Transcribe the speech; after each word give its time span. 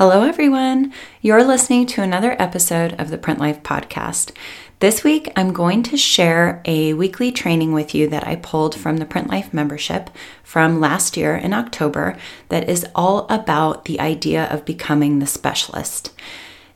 Hello, 0.00 0.22
everyone. 0.22 0.94
You're 1.20 1.44
listening 1.44 1.84
to 1.88 2.00
another 2.00 2.34
episode 2.38 2.98
of 2.98 3.10
the 3.10 3.18
Print 3.18 3.38
Life 3.38 3.62
Podcast. 3.62 4.32
This 4.78 5.04
week, 5.04 5.30
I'm 5.36 5.52
going 5.52 5.82
to 5.82 5.98
share 5.98 6.62
a 6.64 6.94
weekly 6.94 7.30
training 7.30 7.74
with 7.74 7.94
you 7.94 8.08
that 8.08 8.26
I 8.26 8.36
pulled 8.36 8.74
from 8.74 8.96
the 8.96 9.04
Print 9.04 9.28
Life 9.28 9.52
membership 9.52 10.08
from 10.42 10.80
last 10.80 11.18
year 11.18 11.36
in 11.36 11.52
October 11.52 12.16
that 12.48 12.66
is 12.66 12.86
all 12.94 13.26
about 13.28 13.84
the 13.84 14.00
idea 14.00 14.46
of 14.46 14.64
becoming 14.64 15.18
the 15.18 15.26
specialist. 15.26 16.14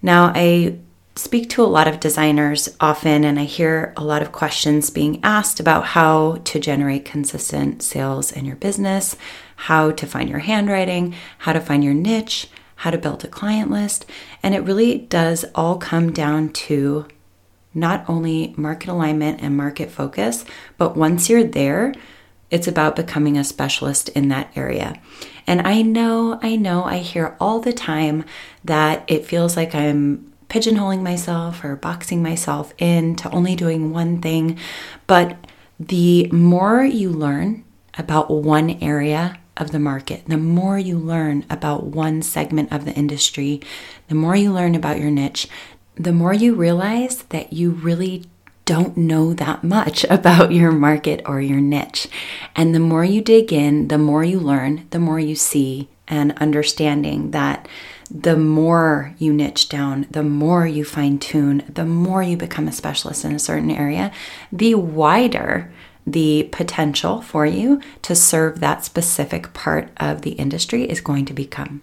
Now, 0.03 0.31
I 0.35 0.77
speak 1.17 1.49
to 1.49 1.63
a 1.63 1.65
lot 1.65 1.89
of 1.89 2.01
designers 2.01 2.77
often, 2.79 3.25
and 3.25 3.41
I 3.41 3.45
hear 3.45 3.95
a 3.97 4.05
lot 4.05 4.21
of 4.21 4.33
questions 4.33 4.91
being 4.91 5.21
asked 5.25 5.61
about 5.61 5.87
how 5.87 6.43
to 6.45 6.61
generate 6.61 7.07
consistent 7.07 7.83
sales 7.83 8.33
in 8.33 8.45
your 8.45 8.57
business, 8.57 9.17
how 9.57 9.93
to 9.93 10.07
find 10.07 10.29
your 10.29 10.41
handwriting, 10.41 11.15
how 11.39 11.55
to 11.55 11.61
find 11.61 11.83
your 11.83 11.95
niche 11.95 12.51
how 12.77 12.91
to 12.91 12.99
build 12.99 13.25
a 13.25 13.29
client 13.29 13.71
list. 13.71 14.07
And 14.43 14.55
it 14.55 14.61
really 14.61 14.99
does 14.99 15.45
all 15.55 15.77
come 15.79 16.13
down 16.13 16.51
to 16.51 17.07
not 17.75 18.05
only 18.09 18.55
market 18.57 18.89
alignment 18.89 19.41
and 19.43 19.57
market 19.57 19.91
focus, 19.91 20.45
but 20.79 20.97
once 20.97 21.29
you're 21.29 21.45
there, 21.45 21.95
it's 22.51 22.69
about 22.69 22.95
becoming 22.95 23.37
a 23.37 23.45
specialist 23.45 24.09
in 24.11 24.29
that 24.29 24.51
area. 24.55 25.01
And 25.47 25.67
I 25.67 25.83
know, 25.83 26.39
I 26.43 26.57
know, 26.57 26.85
I 26.85 26.99
hear 26.99 27.37
all 27.41 27.61
the 27.61 27.73
time 27.73 28.25
that 28.65 29.05
it 29.09 29.27
feels 29.27 29.57
like 29.57 29.75
I'm 29.75 30.33
pigeonholing 30.49 31.03
myself 31.03 31.65
or 31.65 31.75
boxing 31.75 32.23
myself 32.23 32.73
into 32.79 33.29
only 33.31 33.57
doing 33.57 33.93
one 33.93 34.21
thing. 34.21 34.59
But 35.07 35.37
the 35.81 36.29
more 36.31 36.85
you 36.85 37.11
learn 37.11 37.65
about 37.99 38.31
one 38.31 38.71
area 38.81 39.39
of 39.57 39.71
the 39.71 39.79
market, 39.79 40.25
the 40.27 40.37
more 40.37 40.79
you 40.79 40.99
learn 40.99 41.45
about 41.49 41.85
one 41.85 42.23
segment 42.23 42.73
of 42.73 42.85
the 42.85 42.93
industry, 42.93 43.61
the 44.09 44.15
more 44.15 44.37
you 44.37 44.53
learn 44.53 44.75
about 44.75 44.99
your 44.99 45.11
niche, 45.11 45.49
the 45.95 46.13
more 46.13 46.33
you 46.33 46.55
realize 46.55 47.23
that 47.25 47.53
you 47.53 47.71
really 47.71 48.25
don't 48.65 48.97
know 48.97 49.33
that 49.35 49.63
much 49.63 50.05
about 50.11 50.53
your 50.53 50.73
market 50.73 51.23
or 51.27 51.41
your 51.41 51.61
niche. 51.61 52.09
And 52.57 52.75
the 52.75 52.81
more 52.81 53.05
you 53.05 53.21
dig 53.21 53.53
in, 53.53 53.89
the 53.89 53.99
more 53.99 54.25
you 54.25 54.41
learn, 54.41 54.87
the 54.91 54.99
more 54.99 55.21
you 55.21 55.35
see, 55.35 55.89
and 56.07 56.37
understanding 56.39 57.31
that 57.31 57.67
the 58.11 58.37
more 58.37 59.15
you 59.19 59.33
niche 59.33 59.69
down, 59.69 60.07
the 60.11 60.23
more 60.23 60.67
you 60.67 60.85
fine 60.85 61.19
tune, 61.19 61.65
the 61.69 61.87
more 61.87 62.23
you 62.23 62.37
become 62.37 62.69
a 62.69 62.73
specialist 62.73 63.25
in 63.25 63.33
a 63.33 63.39
certain 63.39 63.71
area, 63.71 64.13
the 64.53 64.75
wider 64.75 65.73
the 66.07 66.49
potential 66.53 67.23
for 67.23 67.47
you 67.47 67.81
to 68.03 68.15
serve 68.15 68.61
that 68.61 68.85
specific 68.85 69.53
part 69.55 69.91
of 69.97 70.23
the 70.23 70.33
industry 70.33 70.85
is 70.85 71.01
going 71.01 71.25
to 71.27 71.33
become. 71.33 71.83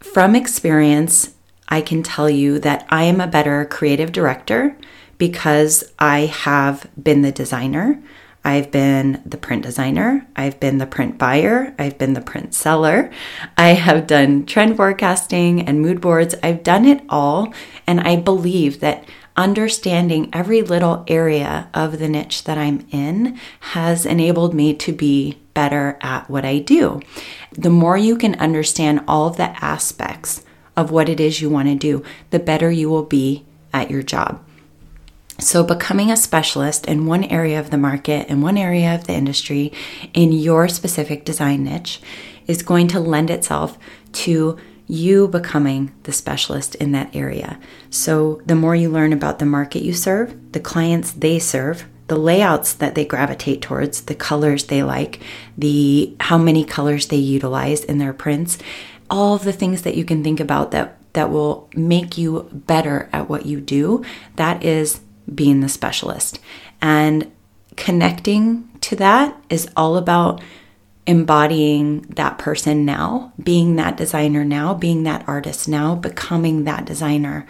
From 0.00 0.34
experience, 0.34 1.34
I 1.68 1.80
can 1.80 2.02
tell 2.02 2.28
you 2.28 2.58
that 2.60 2.86
I 2.88 3.04
am 3.04 3.20
a 3.20 3.26
better 3.26 3.64
creative 3.64 4.12
director 4.12 4.76
because 5.18 5.92
I 5.98 6.20
have 6.26 6.90
been 7.00 7.22
the 7.22 7.32
designer. 7.32 8.02
I've 8.44 8.70
been 8.70 9.22
the 9.24 9.38
print 9.38 9.62
designer. 9.62 10.26
I've 10.36 10.60
been 10.60 10.76
the 10.76 10.86
print 10.86 11.16
buyer. 11.16 11.74
I've 11.78 11.96
been 11.96 12.12
the 12.12 12.20
print 12.20 12.52
seller. 12.52 13.10
I 13.56 13.68
have 13.68 14.06
done 14.06 14.44
trend 14.44 14.76
forecasting 14.76 15.66
and 15.66 15.80
mood 15.80 16.02
boards. 16.02 16.34
I've 16.42 16.62
done 16.62 16.84
it 16.84 17.02
all. 17.08 17.54
And 17.86 18.00
I 18.00 18.16
believe 18.16 18.80
that 18.80 19.04
understanding 19.36 20.30
every 20.32 20.62
little 20.62 21.04
area 21.08 21.68
of 21.74 21.98
the 21.98 22.08
niche 22.08 22.44
that 22.44 22.58
I'm 22.58 22.86
in 22.90 23.38
has 23.60 24.06
enabled 24.06 24.54
me 24.54 24.74
to 24.74 24.92
be 24.92 25.38
better 25.54 25.98
at 26.00 26.28
what 26.28 26.44
I 26.44 26.58
do. 26.58 27.00
The 27.52 27.70
more 27.70 27.96
you 27.96 28.16
can 28.16 28.34
understand 28.36 29.02
all 29.08 29.28
of 29.28 29.36
the 29.36 29.64
aspects 29.64 30.44
of 30.76 30.90
what 30.90 31.08
it 31.08 31.20
is 31.20 31.40
you 31.40 31.50
want 31.50 31.68
to 31.68 31.74
do, 31.74 32.04
the 32.30 32.38
better 32.38 32.70
you 32.70 32.88
will 32.90 33.04
be 33.04 33.44
at 33.72 33.90
your 33.90 34.02
job. 34.02 34.42
So, 35.38 35.64
becoming 35.64 36.12
a 36.12 36.16
specialist 36.16 36.86
in 36.86 37.06
one 37.06 37.24
area 37.24 37.58
of 37.58 37.70
the 37.70 37.76
market, 37.76 38.28
in 38.28 38.40
one 38.40 38.56
area 38.56 38.94
of 38.94 39.08
the 39.08 39.14
industry, 39.14 39.72
in 40.12 40.32
your 40.32 40.68
specific 40.68 41.24
design 41.24 41.64
niche, 41.64 42.00
is 42.46 42.62
going 42.62 42.86
to 42.88 43.00
lend 43.00 43.30
itself 43.30 43.76
to 44.12 44.56
you 44.86 45.28
becoming 45.28 45.94
the 46.02 46.12
specialist 46.12 46.74
in 46.76 46.92
that 46.92 47.14
area. 47.14 47.58
So, 47.90 48.42
the 48.44 48.54
more 48.54 48.76
you 48.76 48.90
learn 48.90 49.12
about 49.12 49.38
the 49.38 49.46
market 49.46 49.82
you 49.82 49.92
serve, 49.92 50.52
the 50.52 50.60
clients 50.60 51.12
they 51.12 51.38
serve, 51.38 51.86
the 52.08 52.16
layouts 52.16 52.74
that 52.74 52.94
they 52.94 53.04
gravitate 53.04 53.62
towards, 53.62 54.02
the 54.02 54.14
colors 54.14 54.64
they 54.64 54.82
like, 54.82 55.20
the 55.56 56.14
how 56.20 56.36
many 56.36 56.64
colors 56.64 57.08
they 57.08 57.16
utilize 57.16 57.82
in 57.82 57.98
their 57.98 58.12
prints, 58.12 58.58
all 59.08 59.34
of 59.34 59.44
the 59.44 59.52
things 59.52 59.82
that 59.82 59.96
you 59.96 60.04
can 60.04 60.22
think 60.22 60.40
about 60.40 60.70
that 60.70 60.98
that 61.14 61.30
will 61.30 61.70
make 61.74 62.18
you 62.18 62.48
better 62.52 63.08
at 63.12 63.28
what 63.28 63.46
you 63.46 63.60
do, 63.60 64.04
that 64.36 64.62
is 64.64 65.00
being 65.32 65.60
the 65.60 65.68
specialist. 65.68 66.40
And 66.82 67.30
connecting 67.76 68.68
to 68.80 68.96
that 68.96 69.36
is 69.48 69.68
all 69.76 69.96
about 69.96 70.42
embodying 71.06 72.00
that 72.02 72.38
person 72.38 72.84
now, 72.84 73.32
being 73.42 73.76
that 73.76 73.96
designer 73.96 74.44
now, 74.44 74.72
being 74.74 75.02
that 75.02 75.26
artist 75.28 75.68
now, 75.68 75.94
becoming 75.94 76.64
that 76.64 76.86
designer 76.86 77.46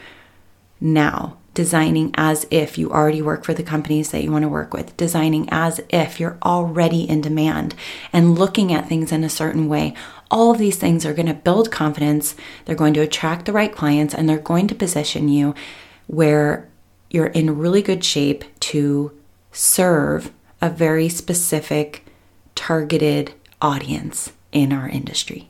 now, 0.81 1.37
designing 1.54 2.10
as 2.15 2.47
if 2.50 2.76
you 2.76 2.91
already 2.91 3.22
work 3.22 3.44
for 3.44 3.54
the 3.54 3.62
companies 3.62 4.10
that 4.10 4.25
you 4.25 4.32
want 4.32 4.42
to 4.42 4.48
work 4.48 4.75
with, 4.75 4.97
designing 4.97 5.48
as 5.50 5.81
if 5.88 6.19
you're 6.19 6.37
already 6.42 7.09
in 7.09 7.20
demand, 7.20 7.76
and 8.12 8.37
looking 8.37 8.72
at 8.72 8.88
things 8.88 9.12
in 9.12 9.22
a 9.22 9.28
certain 9.28 9.69
way. 9.69 9.94
All 10.32 10.50
of 10.50 10.59
these 10.59 10.76
things 10.76 11.06
are 11.06 11.15
going 11.15 11.26
to 11.26 11.34
build 11.34 11.71
confidence, 11.71 12.34
they're 12.65 12.75
going 12.75 12.94
to 12.94 13.00
attract 13.00 13.47
the 13.47 13.53
right 13.53 13.72
clients, 13.72 14.12
and 14.15 14.28
they're 14.28 14.38
going 14.38 14.66
to 14.66 14.75
position 14.75 15.28
you 15.28 15.54
where 16.09 16.69
you're 17.09 17.26
in 17.26 17.56
really 17.56 17.82
good 17.82 18.04
shape 18.04 18.44
to 18.59 19.16
serve 19.53 20.32
a 20.60 20.69
very 20.69 21.09
specific, 21.09 22.04
targeted 22.56 23.32
audience 23.65 24.31
in 24.53 24.75
our 24.75 24.87
industry. 24.87 25.49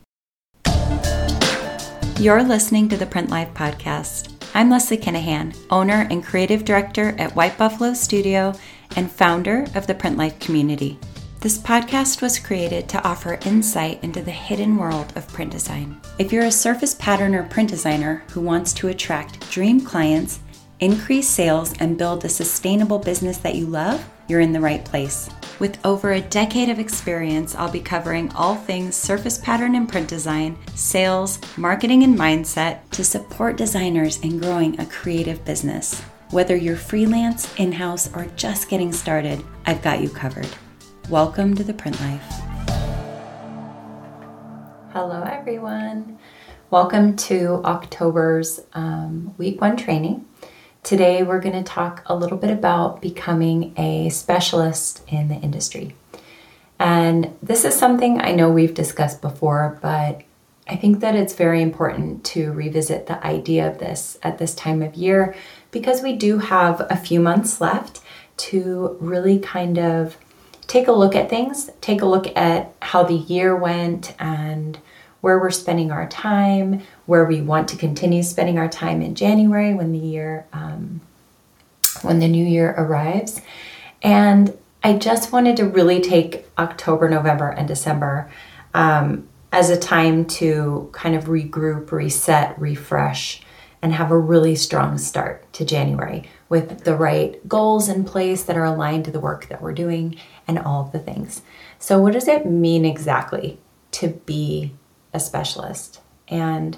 You're 2.21 2.45
listening 2.45 2.89
to 2.91 2.97
the 2.97 3.09
Print 3.11 3.29
Life 3.29 3.53
Podcast. 3.55 4.33
I'm 4.55 4.71
Leslie 4.71 4.99
Kenahan, 4.99 5.57
owner 5.69 6.07
and 6.09 6.25
creative 6.25 6.65
director 6.65 7.17
at 7.19 7.35
White 7.35 7.59
Buffalo 7.59 7.93
Studio 7.93 8.55
and 8.95 9.11
founder 9.11 9.67
of 9.75 9.89
the 9.89 9.97
Print 9.97 10.17
Life 10.17 10.39
community. 10.39 10.97
This 11.41 11.59
podcast 11.59 12.23
was 12.23 12.39
created 12.39 12.89
to 12.91 13.03
offer 13.03 13.41
insight 13.47 14.05
into 14.05 14.23
the 14.23 14.31
hidden 14.31 14.77
world 14.77 15.13
of 15.17 15.27
print 15.27 15.51
design. 15.51 16.01
If 16.21 16.33
you're 16.33 16.45
a 16.45 16.53
surface 16.53 16.95
pattern 16.95 17.35
or 17.35 17.43
print 17.43 17.71
designer 17.71 18.23
who 18.31 18.43
wants 18.43 18.73
to 18.75 18.89
attract 18.89 19.51
dream 19.51 19.81
clients, 19.81 20.39
increase 20.79 21.29
sales, 21.29 21.75
and 21.81 21.99
build 21.99 22.25
a 22.25 22.29
sustainable 22.29 23.01
business 23.01 23.39
that 23.39 23.57
you 23.57 23.67
love, 23.67 24.09
you're 24.29 24.39
in 24.39 24.53
the 24.53 24.61
right 24.61 24.85
place. 24.85 25.29
With 25.61 25.79
over 25.87 26.11
a 26.11 26.21
decade 26.21 26.69
of 26.69 26.81
experience, 26.81 27.55
I'll 27.55 27.71
be 27.71 27.79
covering 27.79 28.29
all 28.33 28.57
things 28.57 28.97
surface 28.97 29.39
pattern 29.39 29.77
and 29.77 29.89
print 29.89 30.09
design, 30.09 30.59
sales, 30.75 31.39
marketing, 31.57 32.03
and 32.03 32.19
mindset 32.19 32.81
to 32.91 33.05
support 33.05 33.57
designers 33.57 34.19
in 34.23 34.41
growing 34.41 34.81
a 34.81 34.87
creative 34.87 35.45
business. 35.45 36.01
Whether 36.31 36.57
you're 36.57 36.75
freelance, 36.75 37.55
in 37.55 37.71
house, 37.71 38.13
or 38.17 38.27
just 38.35 38.69
getting 38.69 38.93
started, 38.93 39.45
I've 39.65 39.81
got 39.81 40.01
you 40.01 40.09
covered. 40.09 40.49
Welcome 41.09 41.55
to 41.55 41.63
the 41.63 41.73
Print 41.73 42.01
Life. 42.01 42.27
Hello, 44.93 45.23
everyone. 45.23 46.19
Welcome 46.71 47.15
to 47.17 47.63
October's 47.65 48.59
um, 48.73 49.33
week 49.39 49.61
one 49.61 49.77
training. 49.77 50.27
Today, 50.85 51.23
we're 51.23 51.41
going 51.41 51.55
to 51.57 51.63
talk 51.63 52.03
a 52.05 52.15
little 52.15 52.37
bit 52.37 52.51
about 52.51 53.01
becoming 53.01 53.73
a 53.79 54.11
specialist 54.11 55.03
in 55.09 55.29
the 55.29 55.37
industry. 55.37 55.95
And 56.79 57.35
this 57.43 57.65
is 57.65 57.75
something 57.75 58.21
I 58.21 58.33
know 58.33 58.51
we've 58.51 58.75
discussed 58.75 59.23
before, 59.23 59.79
but 59.81 60.21
I 60.69 60.77
think 60.77 61.01
that 61.01 61.15
it's 61.15 61.33
very 61.33 61.63
important 61.63 62.23
to 62.25 62.53
revisit 62.53 63.07
the 63.07 63.27
idea 63.27 63.67
of 63.67 63.79
this 63.79 64.19
at 64.23 64.37
this 64.37 64.55
time 64.55 64.83
of 64.83 64.95
year 64.95 65.35
because 65.71 66.03
we 66.03 66.17
do 66.17 66.37
have 66.37 66.87
a 66.91 66.97
few 66.97 67.19
months 67.19 67.63
left 67.63 68.03
to 68.37 68.99
really 69.01 69.39
kind 69.39 69.79
of 69.79 70.19
take 70.67 70.87
a 70.87 70.93
look 70.93 71.17
at 71.17 71.31
things, 71.31 71.71
take 71.81 72.03
a 72.03 72.07
look 72.07 72.27
at 72.37 72.75
how 72.83 73.05
the 73.05 73.15
year 73.15 73.57
went 73.57 74.15
and 74.19 74.79
where 75.25 75.39
we're 75.39 75.51
spending 75.51 75.91
our 75.91 76.07
time, 76.07 76.83
where 77.07 77.25
we 77.25 77.41
want 77.41 77.67
to 77.67 77.79
continue 77.79 78.23
spending 78.23 78.59
our 78.59 78.69
time 78.69 79.01
in 79.01 79.15
January 79.15 79.73
when 79.73 79.91
the 79.91 79.99
year 79.99 80.47
um, 80.53 81.01
when 82.03 82.19
the 82.19 82.29
new 82.29 82.45
year 82.45 82.75
arrives. 82.77 83.41
And 84.03 84.55
I 84.83 84.93
just 84.99 85.33
wanted 85.33 85.57
to 85.57 85.65
really 85.65 86.03
take 86.03 86.47
October, 86.59 87.09
November, 87.09 87.49
and 87.49 87.67
December 87.67 88.31
um, 88.75 89.27
as 89.51 89.71
a 89.71 89.79
time 89.79 90.27
to 90.27 90.91
kind 90.93 91.15
of 91.15 91.25
regroup, 91.25 91.91
reset, 91.91 92.61
refresh, 92.61 93.41
and 93.81 93.95
have 93.95 94.11
a 94.11 94.19
really 94.19 94.55
strong 94.55 94.99
start 94.99 95.51
to 95.55 95.65
January 95.65 96.29
with 96.51 96.85
the 96.85 96.95
right 96.95 97.49
goals 97.49 97.89
in 97.89 98.05
place 98.05 98.43
that 98.43 98.59
are 98.59 98.65
aligned 98.65 99.07
to 99.07 99.11
the 99.11 99.21
work 99.21 99.49
that 99.49 99.63
we're 99.63 99.73
doing 99.73 100.19
and 100.47 100.59
all 100.59 100.85
of 100.85 100.93
the 100.93 100.99
things. 100.99 101.41
So, 101.79 101.99
what 101.99 102.13
does 102.13 102.29
it 102.29 102.45
mean 102.45 102.85
exactly 102.85 103.59
to 103.93 104.09
be 104.09 104.75
a 105.15 105.21
specialist. 105.21 106.01
And 106.29 106.77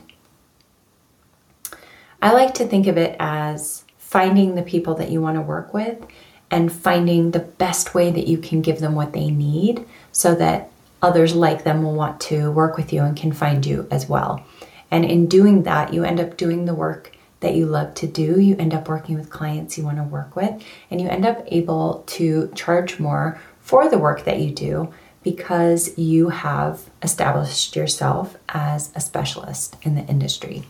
I 2.22 2.32
like 2.32 2.54
to 2.54 2.66
think 2.66 2.86
of 2.86 2.96
it 2.96 3.16
as 3.18 3.84
finding 3.98 4.54
the 4.54 4.62
people 4.62 4.94
that 4.96 5.10
you 5.10 5.20
want 5.20 5.36
to 5.36 5.42
work 5.42 5.74
with 5.74 6.04
and 6.50 6.72
finding 6.72 7.32
the 7.32 7.40
best 7.40 7.94
way 7.94 8.10
that 8.12 8.28
you 8.28 8.38
can 8.38 8.62
give 8.62 8.78
them 8.78 8.94
what 8.94 9.12
they 9.12 9.30
need 9.30 9.84
so 10.12 10.34
that 10.36 10.70
others 11.02 11.34
like 11.34 11.64
them 11.64 11.82
will 11.82 11.94
want 11.94 12.20
to 12.20 12.50
work 12.52 12.76
with 12.76 12.92
you 12.92 13.02
and 13.02 13.16
can 13.16 13.32
find 13.32 13.66
you 13.66 13.86
as 13.90 14.08
well. 14.08 14.44
And 14.90 15.04
in 15.04 15.26
doing 15.26 15.64
that, 15.64 15.92
you 15.92 16.04
end 16.04 16.20
up 16.20 16.36
doing 16.36 16.64
the 16.64 16.74
work 16.74 17.16
that 17.40 17.54
you 17.54 17.66
love 17.66 17.94
to 17.94 18.06
do. 18.06 18.40
You 18.40 18.56
end 18.56 18.72
up 18.72 18.88
working 18.88 19.16
with 19.16 19.30
clients 19.30 19.76
you 19.76 19.84
want 19.84 19.98
to 19.98 20.04
work 20.04 20.36
with, 20.36 20.62
and 20.90 21.00
you 21.00 21.08
end 21.08 21.26
up 21.26 21.44
able 21.48 22.04
to 22.06 22.50
charge 22.54 22.98
more 22.98 23.40
for 23.60 23.90
the 23.90 23.98
work 23.98 24.24
that 24.24 24.40
you 24.40 24.52
do 24.52 24.92
because 25.26 25.98
you 25.98 26.28
have 26.28 26.88
established 27.02 27.74
yourself 27.74 28.38
as 28.48 28.92
a 28.94 29.00
specialist 29.00 29.74
in 29.82 29.96
the 29.96 30.02
industry. 30.02 30.62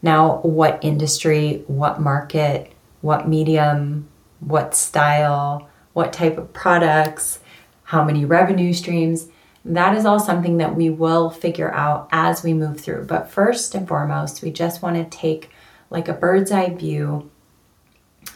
Now, 0.00 0.38
what 0.42 0.78
industry, 0.84 1.64
what 1.66 2.00
market, 2.00 2.70
what 3.00 3.28
medium, 3.28 4.06
what 4.38 4.76
style, 4.76 5.68
what 5.94 6.12
type 6.12 6.38
of 6.38 6.52
products, 6.52 7.40
how 7.82 8.04
many 8.04 8.24
revenue 8.24 8.72
streams, 8.72 9.30
that 9.64 9.96
is 9.96 10.06
all 10.06 10.20
something 10.20 10.58
that 10.58 10.76
we 10.76 10.90
will 10.90 11.28
figure 11.28 11.74
out 11.74 12.08
as 12.12 12.44
we 12.44 12.54
move 12.54 12.80
through. 12.80 13.04
But 13.06 13.28
first 13.28 13.74
and 13.74 13.88
foremost, 13.88 14.42
we 14.42 14.52
just 14.52 14.80
want 14.80 14.94
to 14.94 15.18
take 15.18 15.50
like 15.90 16.06
a 16.06 16.12
bird's 16.12 16.52
eye 16.52 16.72
view 16.72 17.32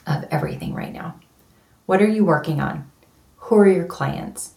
of 0.08 0.24
everything 0.28 0.74
right 0.74 0.92
now. 0.92 1.20
What 1.86 2.02
are 2.02 2.08
you 2.08 2.24
working 2.24 2.60
on? 2.60 2.90
Who 3.36 3.58
are 3.58 3.68
your 3.68 3.86
clients? 3.86 4.54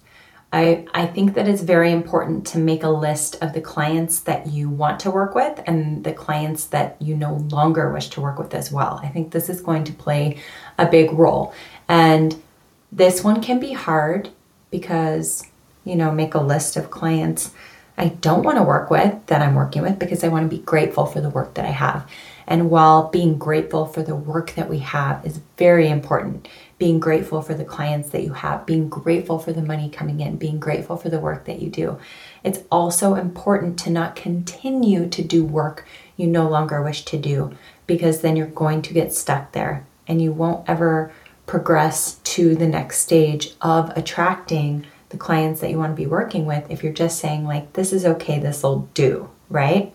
I, 0.56 0.86
I 0.94 1.06
think 1.06 1.34
that 1.34 1.50
it's 1.50 1.62
very 1.62 1.92
important 1.92 2.48
to 2.48 2.60
make 2.60 2.84
a 2.84 2.90
list 2.90 3.36
of 3.42 3.52
the 3.52 3.60
clients 3.60 4.22
that 4.22 4.48
you 4.48 4.70
want 4.70 5.02
to 5.02 5.12
work 5.12 5.36
with 5.36 5.62
and 5.68 6.02
the 6.06 6.14
clients 6.14 6.68
that 6.68 6.96
you 7.02 7.18
no 7.18 7.36
longer 7.52 7.92
wish 7.92 8.10
to 8.12 8.22
work 8.22 8.40
with 8.40 8.54
as 8.54 8.72
well. 8.72 9.02
I 9.04 9.10
think 9.10 9.32
this 9.32 9.50
is 9.50 9.60
going 9.60 9.84
to 9.84 9.92
play 9.92 10.38
a 10.78 10.86
big 10.86 11.12
role. 11.12 11.54
And 11.90 12.42
this 12.90 13.22
one 13.22 13.42
can 13.42 13.60
be 13.60 13.74
hard 13.74 14.30
because, 14.72 15.46
you 15.84 15.98
know, 15.98 16.10
make 16.10 16.36
a 16.36 16.40
list 16.40 16.78
of 16.78 16.90
clients 16.90 17.52
I 17.98 18.10
don't 18.10 18.44
want 18.44 18.58
to 18.58 18.64
work 18.64 18.90
with 18.90 19.26
that 19.28 19.42
I'm 19.42 19.56
working 19.56 19.82
with 19.82 20.00
because 20.00 20.24
I 20.24 20.28
want 20.28 20.50
to 20.50 20.56
be 20.56 20.62
grateful 20.62 21.06
for 21.06 21.22
the 21.22 21.30
work 21.30 21.54
that 21.54 21.66
I 21.66 21.72
have. 21.72 22.10
And 22.48 22.70
while 22.70 23.10
being 23.10 23.38
grateful 23.38 23.86
for 23.86 24.04
the 24.04 24.16
work 24.16 24.54
that 24.56 24.70
we 24.70 24.80
have 24.80 25.26
is 25.26 25.40
very 25.58 25.90
important, 25.90 26.48
being 26.78 27.00
grateful 27.00 27.42
for 27.42 27.54
the 27.54 27.66
clients 27.66 28.10
that 28.10 28.24
you 28.24 28.34
have, 28.34 28.66
being 28.66 28.90
grateful 28.90 29.40
for 29.40 29.54
the 29.54 29.62
money 29.62 29.90
coming 29.90 30.20
in, 30.20 30.36
being 30.36 30.60
grateful 30.60 30.98
for 30.98 31.10
the 31.10 31.20
work 31.20 31.46
that 31.46 31.62
you 31.62 31.70
do, 31.70 31.98
it's 32.44 32.60
also 32.70 33.16
important 33.16 33.80
to 33.80 33.90
not 33.90 34.16
continue 34.16 35.08
to 35.10 35.24
do 35.24 35.44
work 35.44 35.88
you 36.18 36.28
no 36.28 36.48
longer 36.48 36.82
wish 36.84 37.04
to 37.06 37.18
do 37.18 37.56
because 37.88 38.22
then 38.22 38.36
you're 38.36 38.48
going 38.48 38.82
to 38.82 38.94
get 38.94 39.14
stuck 39.14 39.52
there 39.54 39.86
and 40.08 40.22
you 40.22 40.32
won't 40.32 40.68
ever 40.70 41.12
progress 41.46 42.16
to 42.24 42.56
the 42.56 42.68
next 42.68 43.00
stage 43.00 43.54
of 43.62 43.90
attracting 43.98 44.86
the 45.16 45.20
clients 45.20 45.62
that 45.62 45.70
you 45.70 45.78
want 45.78 45.92
to 45.92 45.96
be 45.96 46.08
working 46.08 46.46
with 46.46 46.70
if 46.70 46.84
you're 46.84 46.94
just 46.94 47.20
saying 47.20 47.46
like 47.46 47.74
this 47.74 47.94
is 47.94 48.06
okay 48.06 48.40
this 48.40 48.64
will 48.64 48.90
do 48.94 49.30
right 49.50 49.94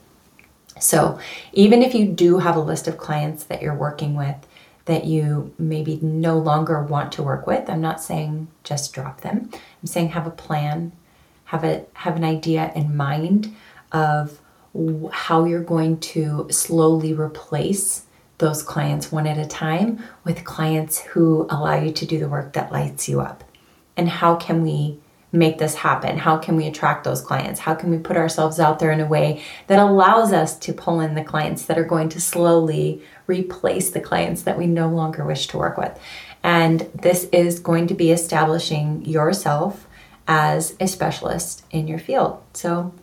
so, 0.81 1.19
even 1.53 1.83
if 1.83 1.95
you 1.95 2.07
do 2.07 2.39
have 2.39 2.57
a 2.57 2.61
list 2.61 2.89
of 2.89 2.97
clients 2.97 3.45
that 3.45 3.63
you're 3.63 3.75
working 3.75 4.15
with 4.15 4.37
that 4.87 5.05
you 5.05 5.55
maybe 5.59 5.99
no 6.03 6.39
longer 6.39 6.83
want 6.83 7.13
to 7.13 7.23
work 7.23 7.47
with, 7.47 7.69
I'm 7.69 7.81
not 7.81 8.01
saying 8.01 8.49
just 8.65 8.93
drop 8.93 9.21
them. 9.21 9.51
I'm 9.53 9.87
saying 9.87 10.11
have 10.11 10.27
a 10.27 10.31
plan, 10.31 10.93
have 11.45 11.65
a 11.65 11.85
have 11.95 12.17
an 12.17 12.25
idea 12.25 12.73
in 12.75 12.97
mind 12.97 13.55
of 13.93 14.41
how 15.13 15.45
you're 15.45 15.63
going 15.63 15.99
to 15.99 16.47
slowly 16.51 17.13
replace 17.13 18.07
those 18.39 18.63
clients 18.63 19.13
one 19.13 19.27
at 19.27 19.37
a 19.37 19.47
time 19.47 20.03
with 20.25 20.45
clients 20.45 21.01
who 21.01 21.47
allow 21.51 21.75
you 21.75 21.93
to 21.93 22.07
do 22.07 22.19
the 22.19 22.29
work 22.29 22.55
that 22.55 22.73
lights 22.73 23.09
you 23.09 23.21
up. 23.21 23.45
And 23.97 24.09
how 24.09 24.37
can 24.37 24.63
we 24.63 24.99
make 25.33 25.59
this 25.59 25.75
happen? 25.75 26.19
How 26.19 26.39
can 26.39 26.57
we 26.57 26.67
attract 26.67 27.05
those 27.05 27.21
clients? 27.21 27.61
How 27.61 27.75
can 27.75 27.91
we 27.91 27.99
put 27.99 28.17
ourselves 28.17 28.59
out 28.59 28.79
there 28.79 28.91
in 28.91 29.01
a 29.01 29.07
way 29.07 29.43
that 29.69 29.79
allows 29.79 30.33
us 30.33 30.59
to 30.61 30.73
pull 30.73 31.01
in 31.01 31.15
the 31.15 31.25
clients 31.25 31.67
that 31.67 31.79
are 31.79 31.85
going 31.85 32.09
to 32.11 32.21
slowly 32.21 33.03
replace 33.27 33.91
the 33.91 34.01
clients 34.01 34.43
that 34.43 34.59
we 34.59 34.67
no 34.67 34.89
longer 34.89 35.25
wish 35.25 35.47
to 35.49 35.59
work 35.59 35.77
with? 35.77 35.99
And 36.43 36.81
this 36.95 37.25
is 37.33 37.61
going 37.61 37.87
to 37.89 37.95
be 37.95 38.11
establishing 38.11 39.05
yourself 39.05 39.87
as 40.27 40.77
a 40.81 40.87
specialist 40.87 41.65
in 41.71 41.87
your 41.87 41.99
field. 41.99 42.43
So, 42.55 42.95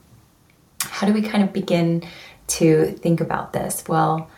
how 0.81 1.07
do 1.07 1.13
we 1.13 1.21
kind 1.21 1.43
of 1.43 1.53
begin 1.53 2.03
to 2.47 2.93
think 2.93 3.21
about 3.21 3.53
this? 3.53 3.83
Well, 3.87 4.29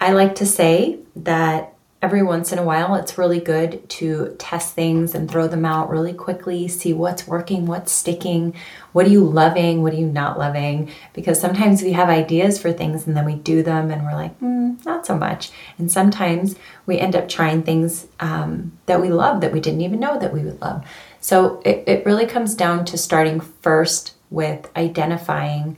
I 0.00 0.12
like 0.12 0.36
to 0.36 0.46
say 0.46 0.98
that 1.16 1.75
every 2.06 2.22
once 2.22 2.52
in 2.52 2.58
a 2.60 2.62
while, 2.62 2.94
it's 2.94 3.18
really 3.18 3.40
good 3.40 3.90
to 3.90 4.36
test 4.38 4.76
things 4.76 5.12
and 5.12 5.28
throw 5.28 5.48
them 5.48 5.64
out 5.64 5.90
really 5.90 6.12
quickly, 6.12 6.68
see 6.68 6.92
what's 6.92 7.26
working, 7.26 7.66
what's 7.66 7.90
sticking, 7.90 8.54
what 8.92 9.04
are 9.04 9.10
you 9.10 9.24
loving, 9.24 9.82
what 9.82 9.92
are 9.92 9.96
you 9.96 10.06
not 10.06 10.38
loving. 10.38 10.88
Because 11.14 11.40
sometimes 11.40 11.82
we 11.82 11.90
have 11.94 12.08
ideas 12.08 12.60
for 12.60 12.72
things 12.72 13.08
and 13.08 13.16
then 13.16 13.24
we 13.24 13.34
do 13.34 13.64
them 13.64 13.90
and 13.90 14.04
we're 14.04 14.14
like, 14.14 14.38
mm, 14.38 14.86
not 14.86 15.04
so 15.04 15.16
much. 15.16 15.50
And 15.78 15.90
sometimes 15.90 16.54
we 16.86 16.96
end 16.96 17.16
up 17.16 17.28
trying 17.28 17.64
things 17.64 18.06
um, 18.20 18.78
that 18.86 19.00
we 19.00 19.08
love 19.08 19.40
that 19.40 19.52
we 19.52 19.58
didn't 19.58 19.80
even 19.80 19.98
know 19.98 20.16
that 20.16 20.32
we 20.32 20.44
would 20.44 20.60
love. 20.60 20.86
So 21.20 21.60
it, 21.64 21.82
it 21.88 22.06
really 22.06 22.26
comes 22.26 22.54
down 22.54 22.84
to 22.84 22.96
starting 22.96 23.40
first 23.40 24.14
with 24.30 24.70
identifying 24.76 25.76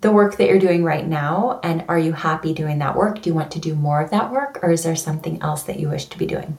the 0.00 0.12
work 0.12 0.36
that 0.36 0.48
you're 0.48 0.58
doing 0.58 0.84
right 0.84 1.06
now 1.06 1.58
and 1.62 1.84
are 1.88 1.98
you 1.98 2.12
happy 2.12 2.52
doing 2.54 2.78
that 2.78 2.96
work? 2.96 3.20
Do 3.20 3.30
you 3.30 3.34
want 3.34 3.50
to 3.52 3.58
do 3.58 3.74
more 3.74 4.00
of 4.00 4.10
that 4.10 4.30
work 4.30 4.60
or 4.62 4.70
is 4.70 4.84
there 4.84 4.96
something 4.96 5.42
else 5.42 5.64
that 5.64 5.80
you 5.80 5.88
wish 5.88 6.06
to 6.06 6.18
be 6.18 6.26
doing? 6.26 6.56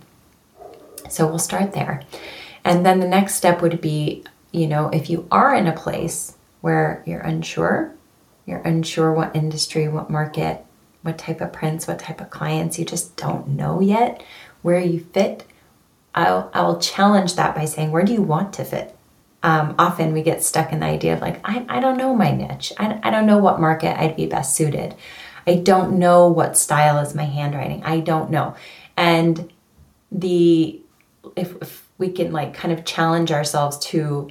So 1.09 1.25
we'll 1.25 1.39
start 1.39 1.73
there. 1.73 2.03
And 2.65 2.85
then 2.85 2.99
the 2.99 3.07
next 3.07 3.35
step 3.35 3.61
would 3.61 3.79
be, 3.79 4.25
you 4.51 4.67
know, 4.67 4.89
if 4.89 5.09
you 5.09 5.27
are 5.31 5.55
in 5.55 5.67
a 5.67 5.75
place 5.75 6.35
where 6.61 7.01
you're 7.05 7.21
unsure, 7.21 7.93
you're 8.45 8.59
unsure 8.59 9.13
what 9.13 9.35
industry, 9.35 9.87
what 9.87 10.09
market, 10.09 10.65
what 11.01 11.17
type 11.17 11.39
of 11.39 11.53
prints, 11.53 11.87
what 11.87 11.99
type 11.99 12.19
of 12.19 12.29
clients, 12.29 12.77
you 12.77 12.83
just 12.83 13.15
don't 13.15 13.47
know 13.47 13.79
yet 13.79 14.21
where 14.61 14.79
you 14.79 14.99
fit. 15.13 15.45
I'll, 16.13 16.51
I'll 16.53 16.79
challenge 16.79 17.35
that 17.35 17.55
by 17.55 17.65
saying, 17.65 17.91
where 17.91 18.03
do 18.03 18.11
you 18.11 18.21
want 18.21 18.53
to 18.53 18.65
fit? 18.65 18.97
Um, 19.41 19.75
often 19.79 20.13
we 20.13 20.21
get 20.21 20.43
stuck 20.43 20.73
in 20.73 20.81
the 20.81 20.85
idea 20.85 21.13
of 21.13 21.21
like, 21.21 21.39
I, 21.43 21.65
I 21.69 21.79
don't 21.79 21.97
know 21.97 22.15
my 22.15 22.31
niche. 22.31 22.73
I, 22.77 22.99
I 23.03 23.09
don't 23.09 23.25
know 23.25 23.37
what 23.37 23.61
market 23.61 23.99
I'd 23.99 24.15
be 24.15 24.25
best 24.25 24.55
suited. 24.55 24.95
I 25.47 25.55
don't 25.55 25.97
know 25.97 26.27
what 26.27 26.57
style 26.57 26.99
is 26.99 27.15
my 27.15 27.23
handwriting. 27.23 27.83
I 27.83 28.01
don't 28.01 28.29
know. 28.29 28.55
And 28.97 29.51
the, 30.11 30.81
if, 31.35 31.55
if 31.61 31.87
we 31.97 32.11
can 32.11 32.31
like 32.31 32.53
kind 32.53 32.73
of 32.73 32.83
challenge 32.83 33.31
ourselves 33.31 33.77
to 33.87 34.29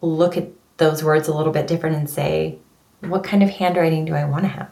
look 0.00 0.36
at 0.36 0.48
those 0.76 1.02
words 1.02 1.28
a 1.28 1.34
little 1.34 1.52
bit 1.52 1.66
different 1.66 1.96
and 1.96 2.10
say, 2.10 2.58
what 3.00 3.24
kind 3.24 3.42
of 3.42 3.50
handwriting 3.50 4.04
do 4.04 4.14
I 4.14 4.24
want 4.24 4.44
to 4.44 4.48
have? 4.48 4.70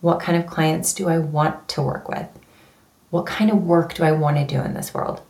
What 0.00 0.20
kind 0.20 0.36
of 0.36 0.50
clients 0.50 0.92
do 0.92 1.08
I 1.08 1.18
want 1.18 1.68
to 1.68 1.82
work 1.82 2.08
with? 2.08 2.28
What 3.10 3.26
kind 3.26 3.50
of 3.50 3.62
work 3.62 3.94
do 3.94 4.02
I 4.02 4.12
want 4.12 4.36
to 4.38 4.46
do 4.46 4.60
in 4.60 4.74
this 4.74 4.92
world? 4.92 5.22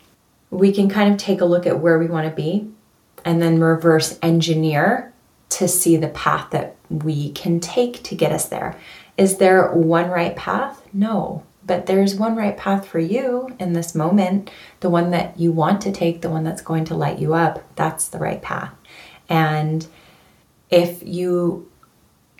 We 0.50 0.72
can 0.72 0.88
kind 0.88 1.12
of 1.12 1.18
take 1.18 1.40
a 1.40 1.44
look 1.44 1.66
at 1.66 1.80
where 1.80 1.98
we 1.98 2.06
want 2.06 2.28
to 2.28 2.34
be 2.34 2.70
and 3.24 3.42
then 3.42 3.60
reverse 3.60 4.18
engineer 4.22 5.12
to 5.50 5.68
see 5.68 5.96
the 5.96 6.08
path 6.08 6.50
that 6.50 6.76
we 6.88 7.30
can 7.32 7.60
take 7.60 8.02
to 8.04 8.14
get 8.14 8.32
us 8.32 8.48
there. 8.48 8.76
Is 9.16 9.36
there 9.36 9.70
one 9.72 10.10
right 10.10 10.34
path? 10.34 10.82
No, 10.92 11.44
but 11.64 11.86
there's 11.86 12.14
one 12.14 12.36
right 12.36 12.56
path 12.56 12.86
for 12.86 12.98
you 12.98 13.54
in 13.58 13.72
this 13.72 13.94
moment. 13.94 14.50
The 14.80 14.90
one 14.90 15.10
that 15.10 15.38
you 15.38 15.52
want 15.52 15.82
to 15.82 15.92
take, 15.92 16.22
the 16.22 16.30
one 16.30 16.44
that's 16.44 16.62
going 16.62 16.86
to 16.86 16.94
light 16.94 17.18
you 17.18 17.34
up, 17.34 17.62
that's 17.76 18.08
the 18.08 18.18
right 18.18 18.40
path. 18.40 18.72
And 19.28 19.86
if 20.70 21.02
you 21.02 21.70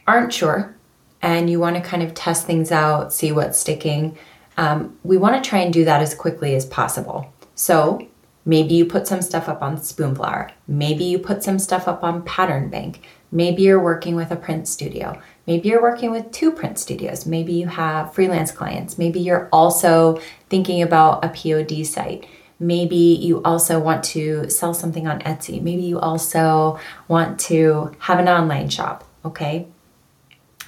aren't 0.07 0.33
sure 0.33 0.75
and 1.21 1.49
you 1.49 1.61
want 1.61 1.77
to 1.77 1.83
kind 1.83 2.03
of 2.03 2.15
test 2.15 2.47
things 2.47 2.73
out, 2.73 3.13
see 3.13 3.31
what's 3.31 3.59
sticking, 3.59 4.17
um, 4.57 4.99
we 5.03 5.17
want 5.17 5.43
to 5.43 5.49
try 5.49 5.61
and 5.61 5.73
do 5.73 5.85
that 5.85 6.03
as 6.03 6.15
quickly 6.15 6.55
as 6.55 6.67
possible. 6.67 7.33
So 7.55 8.09
Maybe 8.45 8.75
you 8.75 8.85
put 8.85 9.07
some 9.07 9.23
stuff 9.23 9.49
up 9.49 9.63
on 9.63 9.77
Spoonflower. 9.77 10.51
Maybe 10.67 11.05
you 11.05 11.19
put 11.19 11.45
some 11.45 11.59
stuff 11.59 11.87
up 11.87 12.03
on 12.03 12.23
Pattern 12.25 12.69
Bank. 12.71 13.03
Maybe 13.31 13.63
you're 13.63 13.83
working 13.83 14.17
with 14.17 14.31
a 14.31 14.37
print 14.37 14.67
studio. 14.69 15.21
Maybe 15.47 15.69
you're 15.69 15.83
working 15.83 16.11
with 16.11 16.31
two 16.33 16.53
print 16.53 16.79
studios. 16.79 17.25
Maybe 17.25 17.53
you 17.53 17.67
have 17.69 18.15
freelance 18.15 18.51
clients. 18.51 18.99
Maybe 18.99 19.21
you're 19.21 19.49
also 19.53 20.21
thinking 20.49 20.83
about 20.83 21.25
a 21.25 21.29
POD 21.29 21.87
site. 21.87 22.27
Maybe 22.59 22.97
you 22.97 23.43
also 23.43 23.81
want 23.81 24.05
to 24.05 24.49
sell 24.51 24.75
something 24.75 25.07
on 25.07 25.21
Etsy. 25.21 25.61
Maybe 25.61 25.83
you 25.83 25.99
also 25.99 26.79
want 27.09 27.41
to 27.41 27.93
have 28.01 28.19
an 28.19 28.29
online 28.29 28.69
shop. 28.69 29.09
Okay. 29.25 29.67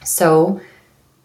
So, 0.05 0.61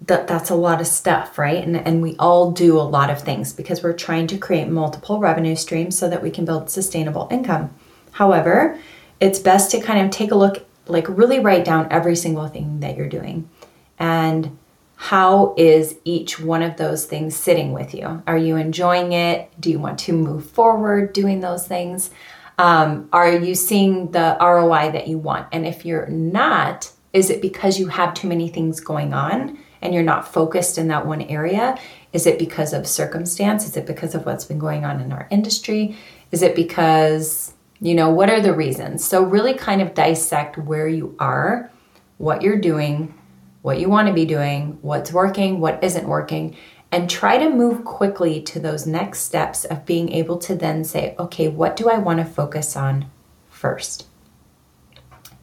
that 0.08 0.28
that's 0.28 0.50
a 0.50 0.56
lot 0.56 0.82
of 0.82 0.88
stuff, 0.88 1.38
right? 1.38 1.64
And 1.64 1.76
and 1.76 2.02
we 2.02 2.16
all 2.18 2.52
do 2.52 2.80
a 2.80 2.82
lot 2.82 3.10
of 3.10 3.22
things 3.22 3.54
because 3.54 3.84
we're 3.84 3.94
trying 3.94 4.28
to 4.28 4.38
create 4.38 4.68
multiple 4.68 5.20
revenue 5.20 5.56
streams 5.56 5.98
so 5.98 6.10
that 6.10 6.24
we 6.24 6.32
can 6.32 6.46
build 6.46 6.70
sustainable 6.70 7.28
income. 7.32 7.74
However, 8.12 8.80
it's 9.20 9.40
best 9.40 9.72
to 9.72 9.82
kind 9.82 10.06
of 10.06 10.12
take 10.12 10.32
a 10.32 10.36
look 10.36 10.66
like 10.88 11.08
really 11.10 11.40
write 11.40 11.66
down 11.66 11.88
every 11.92 12.16
single 12.16 12.48
thing 12.48 12.80
that 12.80 12.98
you're 12.98 13.10
doing. 13.10 13.50
And 13.98 14.58
how 14.96 15.54
is 15.58 15.96
each 16.04 16.40
one 16.40 16.62
of 16.62 16.78
those 16.78 17.06
things 17.06 17.36
sitting 17.36 17.72
with 17.72 17.94
you? 17.94 18.24
Are 18.28 18.38
you 18.38 18.56
enjoying 18.56 19.14
it? 19.14 19.50
Do 19.60 19.70
you 19.70 19.80
want 19.80 20.00
to 20.00 20.14
move 20.14 20.50
forward 20.50 21.14
doing 21.14 21.40
those 21.40 21.68
things? 21.68 22.10
Um, 22.58 23.08
are 23.14 23.32
you 23.32 23.56
seeing 23.56 24.12
the 24.12 24.36
ROI 24.42 24.92
that 24.92 25.08
you 25.08 25.18
want? 25.18 25.48
And 25.54 25.66
if 25.66 25.86
you're 25.86 26.08
not, 26.08 26.92
is 27.14 27.30
it 27.30 27.42
because 27.42 27.80
you 27.80 27.88
have 27.88 28.14
too 28.14 28.28
many 28.28 28.50
things 28.50 28.82
going 28.82 29.14
on 29.14 29.58
and 29.82 29.94
you're 29.94 30.04
not 30.04 30.32
focused 30.32 30.78
in 30.78 30.88
that 30.90 31.06
one 31.06 31.22
area? 31.24 31.78
Is 32.12 32.26
it 32.26 32.40
because 32.40 32.74
of 32.74 32.88
circumstance? 32.88 33.66
Is 33.66 33.78
it 33.78 33.86
because 33.86 34.16
of 34.16 34.26
what's 34.26 34.46
been 34.46 34.60
going 34.60 34.86
on 34.86 35.00
in 35.00 35.12
our 35.12 35.28
industry? 35.30 35.96
Is 36.32 36.42
it 36.42 36.56
because, 36.56 37.54
you 37.80 37.94
know, 37.94 38.10
what 38.10 38.30
are 38.30 38.42
the 38.42 38.54
reasons? 38.54 39.06
So, 39.06 39.24
really 39.24 39.54
kind 39.54 39.82
of 39.82 39.94
dissect 39.94 40.58
where 40.58 40.88
you 40.88 41.16
are, 41.20 41.72
what 42.18 42.42
you're 42.42 42.60
doing, 42.60 43.14
what 43.62 43.80
you 43.80 43.90
want 43.90 44.08
to 44.08 44.14
be 44.14 44.26
doing, 44.26 44.78
what's 44.82 45.12
working, 45.12 45.60
what 45.60 45.84
isn't 45.84 46.08
working, 46.08 46.56
and 46.92 47.10
try 47.10 47.38
to 47.38 47.50
move 47.50 47.86
quickly 47.86 48.42
to 48.42 48.60
those 48.60 48.88
next 48.88 49.20
steps 49.20 49.66
of 49.66 49.86
being 49.86 50.12
able 50.12 50.38
to 50.40 50.56
then 50.56 50.84
say, 50.84 51.16
okay, 51.20 51.48
what 51.48 51.76
do 51.76 51.90
I 51.90 51.98
want 52.00 52.20
to 52.20 52.26
focus 52.26 52.76
on 52.76 53.06
first? 53.50 54.08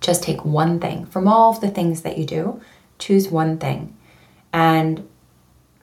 Just 0.00 0.22
take 0.22 0.44
one 0.44 0.80
thing 0.80 1.06
from 1.06 1.28
all 1.28 1.52
of 1.52 1.60
the 1.60 1.70
things 1.70 2.02
that 2.02 2.18
you 2.18 2.24
do, 2.24 2.60
choose 2.98 3.28
one 3.28 3.58
thing. 3.58 3.95
And 4.56 5.06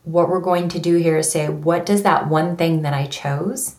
what 0.04 0.30
we're 0.30 0.40
going 0.40 0.68
to 0.70 0.80
do 0.80 0.96
here 0.96 1.18
is 1.18 1.32
say, 1.32 1.48
what 1.48 1.86
does 1.86 2.02
that 2.02 2.28
one 2.28 2.58
thing 2.58 2.82
that 2.82 2.94
I 2.96 3.06
chose? 3.06 3.76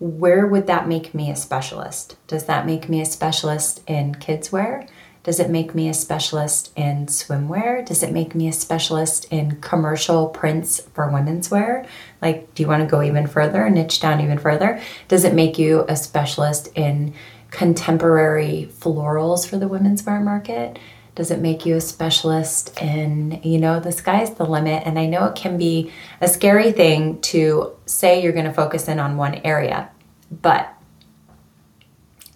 Where 0.00 0.48
would 0.48 0.66
that 0.66 0.88
make 0.88 1.14
me 1.14 1.30
a 1.30 1.36
specialist? 1.36 2.16
Does 2.26 2.46
that 2.46 2.66
make 2.66 2.88
me 2.88 3.00
a 3.00 3.04
specialist 3.06 3.82
in 3.86 4.16
kids 4.16 4.50
wear? 4.50 4.88
Does 5.22 5.38
it 5.38 5.48
make 5.48 5.76
me 5.76 5.88
a 5.88 5.94
specialist 5.94 6.72
in 6.76 7.06
swimwear? 7.06 7.86
Does 7.86 8.02
it 8.02 8.12
make 8.12 8.34
me 8.34 8.48
a 8.48 8.52
specialist 8.52 9.26
in 9.30 9.60
commercial 9.60 10.26
prints 10.26 10.80
for 10.92 11.08
women's 11.08 11.48
wear? 11.48 11.86
Like, 12.20 12.52
do 12.56 12.64
you 12.64 12.68
want 12.68 12.82
to 12.82 12.90
go 12.90 13.02
even 13.02 13.28
further, 13.28 13.70
niche 13.70 14.00
down 14.00 14.20
even 14.20 14.40
further? 14.40 14.82
Does 15.06 15.22
it 15.22 15.34
make 15.34 15.56
you 15.56 15.84
a 15.88 15.94
specialist 15.94 16.68
in 16.74 17.14
contemporary 17.52 18.68
florals 18.72 19.48
for 19.48 19.56
the 19.56 19.68
women's 19.68 20.04
wear 20.04 20.18
market? 20.18 20.80
Does 21.16 21.32
it 21.32 21.40
make 21.40 21.66
you 21.66 21.74
a 21.74 21.80
specialist 21.80 22.80
in, 22.80 23.40
you 23.42 23.58
know, 23.58 23.80
the 23.80 23.90
sky's 23.90 24.34
the 24.34 24.44
limit? 24.44 24.84
And 24.86 24.98
I 24.98 25.06
know 25.06 25.24
it 25.24 25.34
can 25.34 25.58
be 25.58 25.90
a 26.20 26.28
scary 26.28 26.70
thing 26.70 27.20
to 27.22 27.72
say 27.86 28.22
you're 28.22 28.32
going 28.32 28.44
to 28.44 28.52
focus 28.52 28.86
in 28.86 29.00
on 29.00 29.16
one 29.16 29.34
area, 29.36 29.90
but 30.30 30.72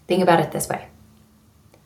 think 0.09 0.23
about 0.25 0.41
it 0.41 0.51
this 0.51 0.69
way 0.69 0.89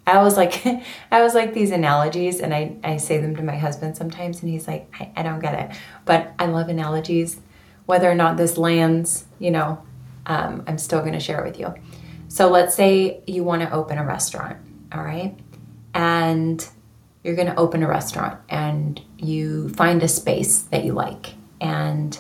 I 0.07 0.17
always 0.17 0.37
like 0.37 0.65
I 0.67 0.85
always 1.11 1.35
like 1.35 1.55
these 1.55 1.71
analogies 1.71 2.41
and 2.41 2.55
I, 2.55 2.77
I 2.85 2.97
say 2.99 3.19
them 3.19 3.37
to 3.37 3.43
my 3.43 3.57
husband 3.57 3.97
sometimes 3.97 4.43
and 4.43 4.51
he's 4.51 4.69
like, 4.69 4.93
I, 4.99 5.13
I 5.17 5.23
don't 5.23 5.41
get 5.41 5.55
it. 5.55 5.77
But 6.05 6.33
I 6.39 6.47
love 6.47 6.69
analogies. 6.69 7.41
Whether 7.87 8.11
or 8.11 8.15
not 8.15 8.37
this 8.37 8.57
lands, 8.57 9.27
you 9.39 9.51
know, 9.51 9.83
um, 10.27 10.65
I'm 10.67 10.79
still 10.79 11.01
gonna 11.01 11.21
share 11.21 11.45
it 11.45 11.47
with 11.47 11.59
you. 11.59 11.75
So 12.29 12.49
let's 12.49 12.75
say 12.75 13.23
you 13.27 13.45
want 13.45 13.63
to 13.63 13.73
open 13.73 13.99
a 13.99 14.05
restaurant, 14.05 14.59
all 14.93 15.03
right? 15.03 15.39
And 15.93 16.67
you're 17.25 17.35
gonna 17.35 17.55
open 17.57 17.83
a 17.83 17.89
restaurant 17.89 18.39
and 18.49 19.01
you 19.19 19.71
find 19.71 20.03
a 20.03 20.09
space 20.09 20.63
that 20.63 20.85
you 20.85 20.93
like 20.93 21.35
and 21.61 22.19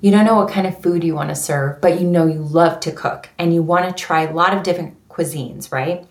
you 0.00 0.10
don't 0.10 0.24
know 0.24 0.36
what 0.36 0.48
kind 0.48 0.66
of 0.66 0.80
food 0.80 1.04
you 1.04 1.14
want 1.14 1.28
to 1.28 1.34
serve, 1.34 1.80
but 1.82 2.00
you 2.00 2.06
know 2.06 2.26
you 2.26 2.40
love 2.40 2.80
to 2.80 2.92
cook 2.92 3.28
and 3.38 3.52
you 3.52 3.62
want 3.62 3.84
to 3.84 4.02
try 4.02 4.22
a 4.22 4.32
lot 4.32 4.56
of 4.56 4.62
different 4.62 4.96
cuisines, 5.08 5.70
right? 5.70 6.06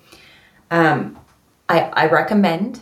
Um, 0.69 1.17
I, 1.67 1.81
I 1.93 2.05
recommend 2.07 2.81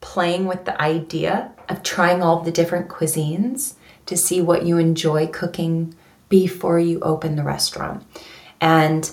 playing 0.00 0.46
with 0.46 0.64
the 0.64 0.80
idea 0.80 1.50
of 1.68 1.82
trying 1.82 2.22
all 2.22 2.40
the 2.40 2.52
different 2.52 2.88
cuisines 2.88 3.74
to 4.06 4.16
see 4.16 4.40
what 4.40 4.64
you 4.64 4.78
enjoy 4.78 5.26
cooking 5.26 5.94
before 6.28 6.78
you 6.78 7.00
open 7.00 7.34
the 7.34 7.42
restaurant. 7.42 8.04
And 8.60 9.10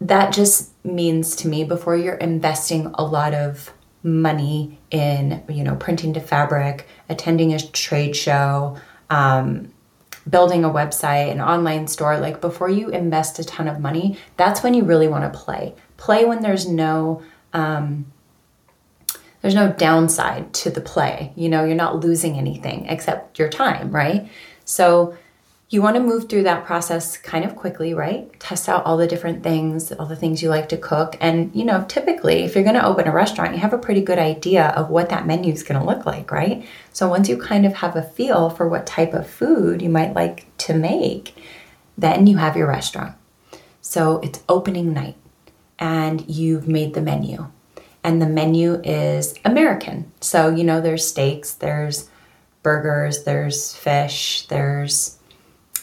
that 0.00 0.32
just 0.32 0.72
means 0.84 1.34
to 1.36 1.48
me 1.48 1.64
before 1.64 1.96
you're 1.96 2.14
investing 2.14 2.90
a 2.94 3.04
lot 3.04 3.34
of 3.34 3.72
money 4.06 4.78
in, 4.92 5.42
you 5.48 5.64
know, 5.64 5.74
printing 5.74 6.14
to 6.14 6.20
fabric, 6.20 6.86
attending 7.08 7.52
a 7.52 7.58
trade 7.58 8.14
show, 8.14 8.76
um, 9.10 9.72
building 10.30 10.64
a 10.64 10.70
website, 10.70 11.30
an 11.30 11.40
online 11.40 11.88
store, 11.88 12.18
like 12.18 12.40
before 12.40 12.70
you 12.70 12.88
invest 12.88 13.38
a 13.40 13.44
ton 13.44 13.66
of 13.66 13.80
money, 13.80 14.16
that's 14.36 14.62
when 14.62 14.74
you 14.74 14.84
really 14.84 15.08
want 15.08 15.30
to 15.30 15.38
play. 15.38 15.74
Play 15.96 16.24
when 16.24 16.40
there's 16.40 16.68
no 16.68 17.22
um, 17.52 18.12
there's 19.42 19.54
no 19.54 19.72
downside 19.72 20.52
to 20.54 20.70
the 20.70 20.80
play. 20.80 21.32
You 21.36 21.48
know, 21.48 21.64
you're 21.64 21.76
not 21.76 22.00
losing 22.00 22.36
anything 22.36 22.86
except 22.86 23.38
your 23.38 23.48
time, 23.48 23.90
right? 23.90 24.28
So 24.64 25.16
you 25.68 25.82
want 25.82 25.96
to 25.96 26.02
move 26.02 26.28
through 26.28 26.44
that 26.44 26.64
process 26.64 27.16
kind 27.16 27.44
of 27.44 27.56
quickly, 27.56 27.92
right? 27.92 28.38
Test 28.38 28.68
out 28.68 28.84
all 28.84 28.96
the 28.96 29.08
different 29.08 29.42
things, 29.42 29.90
all 29.92 30.06
the 30.06 30.14
things 30.14 30.40
you 30.40 30.48
like 30.48 30.68
to 30.68 30.76
cook. 30.76 31.16
And, 31.20 31.52
you 31.56 31.64
know, 31.64 31.84
typically, 31.88 32.44
if 32.44 32.54
you're 32.54 32.62
going 32.62 32.76
to 32.76 32.86
open 32.86 33.08
a 33.08 33.12
restaurant, 33.12 33.52
you 33.52 33.58
have 33.58 33.72
a 33.72 33.78
pretty 33.78 34.00
good 34.00 34.18
idea 34.18 34.68
of 34.68 34.90
what 34.90 35.08
that 35.08 35.26
menu 35.26 35.52
is 35.52 35.64
going 35.64 35.80
to 35.80 35.86
look 35.86 36.06
like, 36.06 36.30
right? 36.30 36.64
So 36.92 37.08
once 37.08 37.28
you 37.28 37.36
kind 37.36 37.66
of 37.66 37.74
have 37.74 37.96
a 37.96 38.02
feel 38.02 38.48
for 38.48 38.68
what 38.68 38.86
type 38.86 39.12
of 39.12 39.28
food 39.28 39.82
you 39.82 39.88
might 39.88 40.14
like 40.14 40.46
to 40.58 40.72
make, 40.72 41.36
then 41.98 42.28
you 42.28 42.36
have 42.36 42.56
your 42.56 42.68
restaurant. 42.68 43.16
So 43.80 44.20
it's 44.20 44.44
opening 44.48 44.92
night 44.92 45.16
and 45.80 46.28
you've 46.30 46.68
made 46.68 46.94
the 46.94 47.02
menu. 47.02 47.48
And 48.04 48.22
the 48.22 48.28
menu 48.28 48.80
is 48.84 49.34
American. 49.44 50.12
So, 50.20 50.50
you 50.50 50.62
know, 50.62 50.80
there's 50.80 51.04
steaks, 51.04 51.54
there's 51.54 52.08
burgers, 52.62 53.24
there's 53.24 53.74
fish, 53.74 54.46
there's, 54.46 55.18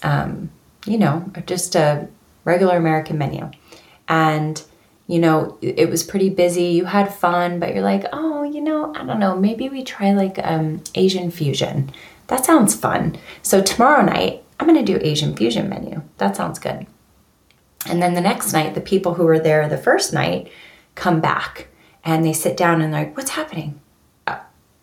um, 0.03 0.51
you 0.85 0.97
know, 0.97 1.31
just 1.45 1.75
a 1.75 2.07
regular 2.43 2.77
American 2.77 3.17
menu. 3.17 3.49
And, 4.07 4.61
you 5.07 5.19
know, 5.19 5.57
it 5.61 5.89
was 5.89 6.03
pretty 6.03 6.29
busy. 6.29 6.65
You 6.65 6.85
had 6.85 7.13
fun, 7.13 7.59
but 7.59 7.73
you're 7.73 7.83
like, 7.83 8.05
oh, 8.11 8.43
you 8.43 8.61
know, 8.61 8.93
I 8.93 9.05
don't 9.05 9.19
know, 9.19 9.37
maybe 9.37 9.69
we 9.69 9.83
try 9.83 10.13
like 10.13 10.39
um, 10.43 10.83
Asian 10.95 11.31
fusion. 11.31 11.91
That 12.27 12.45
sounds 12.45 12.75
fun. 12.75 13.17
So 13.41 13.61
tomorrow 13.61 14.03
night, 14.03 14.43
I'm 14.59 14.67
going 14.67 14.83
to 14.83 14.93
do 14.93 15.03
Asian 15.03 15.35
fusion 15.35 15.69
menu. 15.69 16.01
That 16.17 16.35
sounds 16.35 16.59
good. 16.59 16.85
And 17.85 18.01
then 18.01 18.13
the 18.13 18.21
next 18.21 18.53
night, 18.53 18.75
the 18.75 18.81
people 18.81 19.15
who 19.15 19.25
were 19.25 19.39
there 19.39 19.67
the 19.67 19.77
first 19.77 20.13
night 20.13 20.51
come 20.95 21.19
back 21.19 21.67
and 22.05 22.23
they 22.23 22.33
sit 22.33 22.55
down 22.55 22.81
and 22.81 22.93
they're 22.93 23.05
like, 23.05 23.17
"What's 23.17 23.31
happening? 23.31 23.79
Uh, 24.27 24.39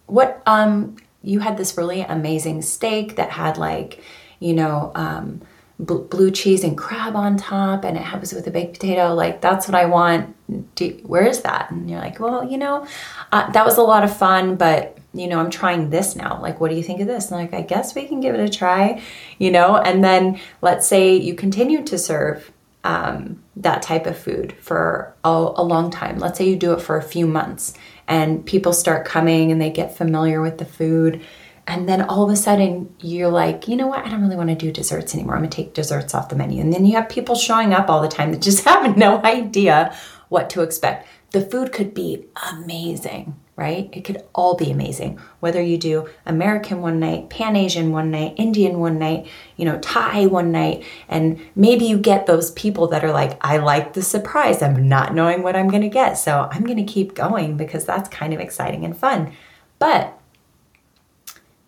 what 0.06 0.42
um 0.46 0.96
you 1.22 1.40
had 1.40 1.56
this 1.56 1.76
really 1.76 2.00
amazing 2.02 2.62
steak 2.62 3.16
that 3.16 3.30
had 3.30 3.58
like, 3.58 4.02
you 4.40 4.54
know, 4.54 4.90
um, 4.94 5.40
blue 5.78 6.30
cheese 6.30 6.64
and 6.64 6.76
crab 6.76 7.16
on 7.16 7.36
top, 7.36 7.84
and 7.84 7.96
it 7.96 8.02
happens 8.02 8.32
with 8.32 8.46
a 8.46 8.50
baked 8.50 8.74
potato. 8.74 9.14
Like 9.14 9.40
that's 9.40 9.68
what 9.68 9.74
I 9.74 9.86
want. 9.86 10.34
Do, 10.74 10.90
where 11.04 11.24
is 11.26 11.42
that? 11.42 11.70
And 11.70 11.88
you're 11.88 12.00
like, 12.00 12.18
well, 12.18 12.44
you 12.44 12.58
know, 12.58 12.86
uh, 13.32 13.50
that 13.52 13.64
was 13.64 13.78
a 13.78 13.82
lot 13.82 14.04
of 14.04 14.14
fun, 14.14 14.56
but 14.56 14.98
you 15.12 15.26
know, 15.26 15.40
I'm 15.40 15.50
trying 15.50 15.90
this 15.90 16.14
now. 16.14 16.40
Like, 16.40 16.60
what 16.60 16.70
do 16.70 16.76
you 16.76 16.82
think 16.82 17.00
of 17.00 17.06
this? 17.06 17.30
And 17.30 17.40
like, 17.40 17.54
I 17.54 17.62
guess 17.62 17.94
we 17.94 18.06
can 18.06 18.20
give 18.20 18.34
it 18.34 18.40
a 18.40 18.48
try, 18.48 19.02
you 19.38 19.50
know. 19.50 19.76
And 19.76 20.04
then 20.04 20.40
let's 20.62 20.86
say 20.86 21.16
you 21.16 21.34
continue 21.34 21.84
to 21.84 21.98
serve 21.98 22.52
um, 22.84 23.42
that 23.56 23.82
type 23.82 24.06
of 24.06 24.16
food 24.16 24.54
for 24.60 25.14
a, 25.24 25.28
a 25.28 25.64
long 25.64 25.90
time. 25.90 26.18
Let's 26.18 26.38
say 26.38 26.48
you 26.48 26.56
do 26.56 26.72
it 26.72 26.80
for 26.80 26.96
a 26.96 27.02
few 27.02 27.26
months 27.26 27.74
and 28.08 28.44
people 28.44 28.72
start 28.72 29.04
coming 29.04 29.52
and 29.52 29.60
they 29.60 29.70
get 29.70 29.96
familiar 29.96 30.40
with 30.40 30.58
the 30.58 30.64
food. 30.64 31.20
And 31.66 31.88
then 31.88 32.02
all 32.02 32.24
of 32.24 32.30
a 32.30 32.36
sudden 32.36 32.94
you're 33.00 33.30
like, 33.30 33.68
you 33.68 33.76
know 33.76 33.86
what? 33.86 34.04
I 34.04 34.08
don't 34.08 34.22
really 34.22 34.36
want 34.36 34.50
to 34.50 34.54
do 34.54 34.72
desserts 34.72 35.14
anymore. 35.14 35.34
I'm 35.34 35.42
going 35.42 35.50
to 35.50 35.56
take 35.56 35.74
desserts 35.74 36.14
off 36.14 36.28
the 36.28 36.36
menu. 36.36 36.60
And 36.60 36.72
then 36.72 36.84
you 36.84 36.94
have 36.94 37.08
people 37.08 37.34
showing 37.34 37.72
up 37.72 37.88
all 37.88 38.02
the 38.02 38.08
time 38.08 38.32
that 38.32 38.42
just 38.42 38.64
have 38.64 38.96
no 38.96 39.22
idea 39.22 39.96
what 40.28 40.50
to 40.50 40.62
expect. 40.62 41.06
The 41.32 41.40
food 41.40 41.70
could 41.70 41.94
be 41.94 42.26
amazing, 42.50 43.38
right? 43.54 43.88
It 43.92 44.04
could 44.04 44.24
all 44.34 44.56
be 44.56 44.70
amazing. 44.72 45.20
Whether 45.38 45.62
you 45.62 45.78
do 45.78 46.08
American 46.26 46.80
one 46.80 46.98
night, 46.98 47.30
Pan 47.30 47.54
Asian 47.54 47.92
one 47.92 48.10
night, 48.10 48.34
Indian 48.36 48.80
one 48.80 48.98
night, 48.98 49.28
you 49.56 49.64
know, 49.64 49.78
Thai 49.78 50.26
one 50.26 50.50
night, 50.50 50.84
and 51.08 51.40
maybe 51.54 51.84
you 51.84 51.98
get 51.98 52.26
those 52.26 52.50
people 52.52 52.88
that 52.88 53.04
are 53.04 53.12
like, 53.12 53.38
I 53.44 53.58
like 53.58 53.92
the 53.92 54.02
surprise. 54.02 54.60
I'm 54.60 54.88
not 54.88 55.14
knowing 55.14 55.44
what 55.44 55.54
I'm 55.54 55.68
going 55.68 55.82
to 55.82 55.88
get. 55.88 56.14
So 56.14 56.48
I'm 56.50 56.64
going 56.64 56.84
to 56.84 56.92
keep 56.92 57.14
going 57.14 57.56
because 57.56 57.84
that's 57.84 58.08
kind 58.08 58.34
of 58.34 58.40
exciting 58.40 58.84
and 58.84 58.96
fun. 58.96 59.32
But 59.78 60.19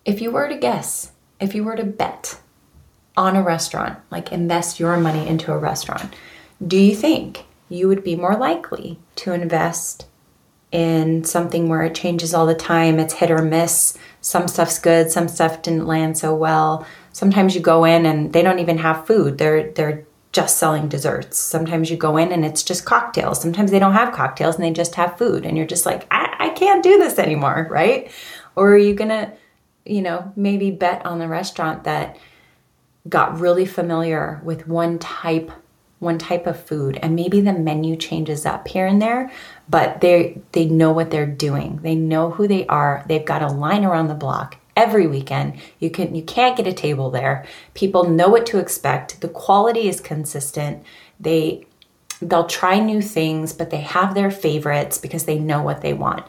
if 0.05 0.21
you 0.21 0.31
were 0.31 0.47
to 0.47 0.57
guess, 0.57 1.11
if 1.39 1.55
you 1.55 1.63
were 1.63 1.75
to 1.75 1.83
bet 1.83 2.39
on 3.15 3.35
a 3.35 3.43
restaurant, 3.43 3.99
like 4.11 4.31
invest 4.31 4.79
your 4.79 4.97
money 4.97 5.27
into 5.27 5.51
a 5.51 5.57
restaurant, 5.57 6.13
do 6.65 6.77
you 6.77 6.95
think 6.95 7.45
you 7.69 7.87
would 7.87 8.03
be 8.03 8.15
more 8.15 8.35
likely 8.35 8.99
to 9.15 9.33
invest 9.33 10.05
in 10.73 11.23
something 11.23 11.69
where 11.69 11.83
it 11.83 11.93
changes 11.93 12.33
all 12.33 12.47
the 12.47 12.55
time. 12.55 12.99
It's 12.99 13.13
hit 13.13 13.29
or 13.29 13.43
miss. 13.43 13.97
Some 14.21 14.47
stuff's 14.47 14.79
good, 14.79 15.11
some 15.11 15.27
stuff 15.27 15.61
didn't 15.61 15.85
land 15.85 16.17
so 16.17 16.35
well. 16.35 16.85
Sometimes 17.13 17.53
you 17.53 17.61
go 17.61 17.85
in 17.85 18.07
and 18.07 18.33
they 18.33 18.41
don't 18.41 18.57
even 18.57 18.79
have 18.79 19.05
food. 19.05 19.37
They're 19.37 19.71
they're 19.71 20.05
just 20.31 20.57
selling 20.57 20.87
desserts. 20.87 21.37
Sometimes 21.37 21.91
you 21.91 21.97
go 21.97 22.17
in 22.17 22.31
and 22.31 22.43
it's 22.43 22.63
just 22.63 22.85
cocktails. 22.85 23.39
Sometimes 23.39 23.69
they 23.69 23.77
don't 23.77 23.93
have 23.93 24.15
cocktails 24.15 24.55
and 24.55 24.63
they 24.63 24.71
just 24.71 24.95
have 24.95 25.15
food 25.15 25.45
and 25.45 25.55
you're 25.55 25.67
just 25.67 25.85
like, 25.85 26.07
I, 26.09 26.35
I 26.39 26.49
can't 26.49 26.81
do 26.81 26.97
this 26.97 27.19
anymore, 27.19 27.67
right? 27.69 28.11
Or 28.55 28.73
are 28.73 28.77
you 28.77 28.95
gonna 28.95 29.31
you 29.85 30.01
know, 30.01 30.31
maybe 30.35 30.71
bet 30.71 31.05
on 31.05 31.19
the 31.19 31.27
restaurant 31.27 31.83
that 31.83 32.17
got 33.07 33.39
really 33.39 33.65
familiar 33.65 34.41
with 34.43 34.67
one 34.67 34.99
type 34.99 35.51
one 35.99 36.17
type 36.17 36.45
of 36.47 36.59
food. 36.59 36.99
And 37.01 37.15
maybe 37.15 37.39
the 37.39 37.53
menu 37.53 37.95
changes 37.95 38.45
up 38.45 38.67
here 38.67 38.85
and 38.85 39.01
there 39.01 39.31
but 39.69 40.01
they 40.01 40.41
they 40.51 40.65
know 40.65 40.91
what 40.91 41.11
they're 41.11 41.25
doing. 41.25 41.79
They 41.81 41.95
know 41.95 42.31
who 42.31 42.47
they 42.47 42.67
are. 42.67 43.03
They've 43.07 43.25
got 43.25 43.41
a 43.41 43.47
line 43.47 43.85
around 43.85 44.07
the 44.07 44.13
block 44.13 44.57
every 44.75 45.07
weekend. 45.07 45.59
You 45.79 45.89
can 45.89 46.13
you 46.13 46.23
can't 46.23 46.57
get 46.57 46.67
a 46.67 46.73
table 46.73 47.09
there. 47.09 47.45
People 47.73 48.09
know 48.09 48.27
what 48.29 48.45
to 48.47 48.59
expect. 48.59 49.21
The 49.21 49.29
quality 49.29 49.87
is 49.87 50.01
consistent. 50.01 50.83
They 51.19 51.65
they'll 52.21 52.47
try 52.47 52.79
new 52.79 53.01
things 53.01 53.53
but 53.53 53.69
they 53.69 53.81
have 53.81 54.13
their 54.13 54.31
favorites 54.31 54.97
because 54.97 55.25
they 55.25 55.39
know 55.39 55.61
what 55.61 55.81
they 55.81 55.93
want. 55.93 56.25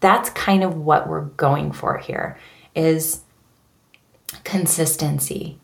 That's 0.00 0.28
kind 0.30 0.62
of 0.62 0.76
what 0.76 1.08
we're 1.08 1.22
going 1.22 1.72
for 1.72 1.96
here 1.96 2.38
is 2.74 3.20
consistency 4.42 5.58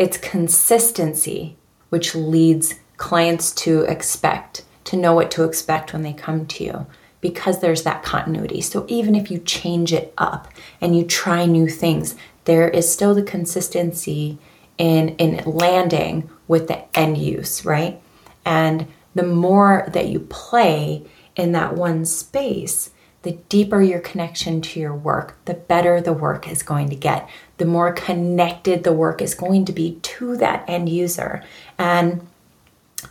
it's 0.00 0.16
consistency 0.16 1.58
which 1.90 2.14
leads 2.14 2.76
clients 2.96 3.52
to 3.52 3.82
expect, 3.82 4.64
to 4.84 4.96
know 4.96 5.12
what 5.12 5.30
to 5.32 5.44
expect 5.44 5.92
when 5.92 6.00
they 6.00 6.14
come 6.14 6.46
to 6.46 6.64
you 6.64 6.86
because 7.20 7.60
there's 7.60 7.82
that 7.82 8.02
continuity. 8.02 8.62
So 8.62 8.86
even 8.88 9.14
if 9.14 9.30
you 9.30 9.40
change 9.40 9.92
it 9.92 10.14
up 10.16 10.48
and 10.80 10.96
you 10.96 11.04
try 11.04 11.44
new 11.44 11.68
things, 11.68 12.16
there 12.46 12.66
is 12.66 12.90
still 12.90 13.14
the 13.14 13.22
consistency 13.22 14.38
in 14.78 15.10
in 15.16 15.44
landing 15.44 16.30
with 16.48 16.68
the 16.68 16.98
end 16.98 17.18
use, 17.18 17.66
right? 17.66 18.00
And 18.46 18.86
the 19.14 19.22
more 19.22 19.86
that 19.92 20.08
you 20.08 20.20
play 20.20 21.04
in 21.36 21.52
that 21.52 21.74
one 21.74 22.06
space, 22.06 22.88
the 23.22 23.32
deeper 23.48 23.82
your 23.82 24.00
connection 24.00 24.62
to 24.62 24.80
your 24.80 24.94
work, 24.94 25.36
the 25.44 25.54
better 25.54 26.00
the 26.00 26.12
work 26.12 26.48
is 26.48 26.62
going 26.62 26.88
to 26.88 26.96
get, 26.96 27.28
the 27.58 27.66
more 27.66 27.92
connected 27.92 28.82
the 28.82 28.92
work 28.92 29.20
is 29.20 29.34
going 29.34 29.64
to 29.66 29.72
be 29.72 29.98
to 30.02 30.36
that 30.38 30.64
end 30.68 30.88
user. 30.88 31.42
And 31.78 32.26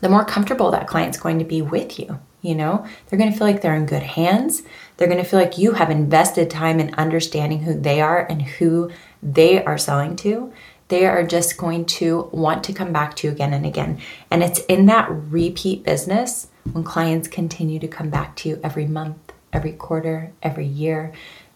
the 0.01 0.09
more 0.09 0.25
comfortable 0.25 0.71
that 0.71 0.87
client's 0.87 1.19
going 1.19 1.39
to 1.39 1.45
be 1.45 1.61
with 1.61 1.99
you. 1.99 2.19
You 2.41 2.55
know, 2.55 2.87
they're 3.07 3.19
going 3.19 3.31
to 3.31 3.37
feel 3.37 3.47
like 3.47 3.61
they're 3.61 3.75
in 3.75 3.85
good 3.85 4.03
hands. 4.03 4.63
They're 4.95 5.09
going 5.09 5.21
to 5.21 5.29
feel 5.29 5.39
like 5.39 5.57
you 5.57 5.73
have 5.73 5.89
invested 5.89 6.49
time 6.49 6.79
in 6.79 6.93
understanding 6.95 7.63
who 7.63 7.77
they 7.77 7.99
are 7.99 8.25
and 8.25 8.41
who 8.41 8.91
they 9.21 9.63
are 9.63 9.77
selling 9.77 10.15
to. 10.17 10.53
They 10.87 11.05
are 11.05 11.23
just 11.23 11.57
going 11.57 11.85
to 11.85 12.29
want 12.31 12.63
to 12.63 12.73
come 12.73 12.93
back 12.93 13.15
to 13.17 13.27
you 13.27 13.33
again 13.33 13.53
and 13.53 13.65
again. 13.65 13.99
And 14.31 14.41
it's 14.41 14.59
in 14.61 14.85
that 14.85 15.09
repeat 15.11 15.83
business 15.83 16.47
when 16.71 16.83
clients 16.83 17.27
continue 17.27 17.79
to 17.79 17.87
come 17.87 18.09
back 18.09 18.35
to 18.37 18.49
you 18.49 18.59
every 18.63 18.87
month, 18.87 19.28
every 19.53 19.73
quarter, 19.73 20.31
every 20.41 20.65
year. 20.65 21.13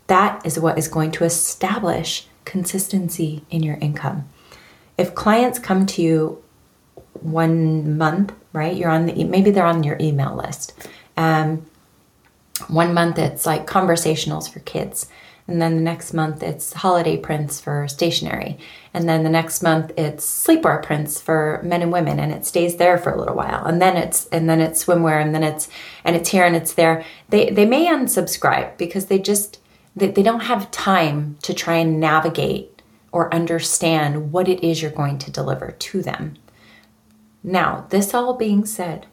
That 0.07 0.45
is 0.45 0.59
what 0.59 0.77
is 0.77 0.87
going 0.87 1.11
to 1.11 1.23
establish 1.23 2.27
consistency 2.45 3.45
in 3.49 3.63
your 3.63 3.77
income. 3.77 4.27
If 4.97 5.15
clients 5.15 5.59
come 5.59 5.85
to 5.87 6.01
you 6.01 6.43
one 7.21 7.97
month, 7.97 8.33
right? 8.51 8.75
You're 8.75 8.89
on 8.89 9.05
the 9.05 9.23
maybe 9.23 9.51
they're 9.51 9.65
on 9.65 9.83
your 9.83 9.97
email 9.99 10.35
list. 10.35 10.73
Um, 11.17 11.65
one 12.67 12.93
month 12.93 13.17
it's 13.17 13.45
like 13.45 13.65
conversationals 13.65 14.51
for 14.51 14.59
kids, 14.59 15.07
and 15.47 15.61
then 15.61 15.75
the 15.75 15.81
next 15.81 16.13
month 16.13 16.41
it's 16.41 16.73
holiday 16.73 17.17
prints 17.17 17.59
for 17.59 17.87
stationery, 17.87 18.57
and 18.93 19.07
then 19.07 19.23
the 19.23 19.29
next 19.29 19.61
month 19.61 19.91
it's 19.97 20.25
sleepwear 20.25 20.81
prints 20.81 21.21
for 21.21 21.61
men 21.63 21.81
and 21.81 21.91
women, 21.91 22.19
and 22.19 22.31
it 22.31 22.45
stays 22.45 22.77
there 22.77 22.97
for 22.97 23.11
a 23.11 23.17
little 23.17 23.35
while, 23.35 23.65
and 23.65 23.81
then 23.81 23.97
it's 23.97 24.27
and 24.27 24.49
then 24.49 24.61
it's 24.61 24.85
swimwear, 24.85 25.21
and 25.21 25.33
then 25.33 25.43
it's 25.43 25.69
and 26.03 26.15
it's 26.15 26.29
here 26.29 26.45
and 26.45 26.55
it's 26.55 26.73
there. 26.73 27.03
They 27.29 27.49
they 27.49 27.65
may 27.65 27.87
unsubscribe 27.87 28.77
because 28.77 29.07
they 29.07 29.19
just 29.19 29.59
they, 29.95 30.11
they 30.11 30.23
don't 30.23 30.41
have 30.41 30.71
time 30.71 31.37
to 31.41 31.53
try 31.53 31.75
and 31.75 31.99
navigate 31.99 32.81
or 33.11 33.33
understand 33.33 34.31
what 34.31 34.47
it 34.47 34.63
is 34.63 34.81
you're 34.81 34.91
going 34.91 35.19
to 35.19 35.31
deliver 35.31 35.71
to 35.71 36.01
them. 36.01 36.35
Now, 37.43 37.85
this 37.89 38.13
all 38.13 38.33
being 38.35 38.65
said, 38.65 39.05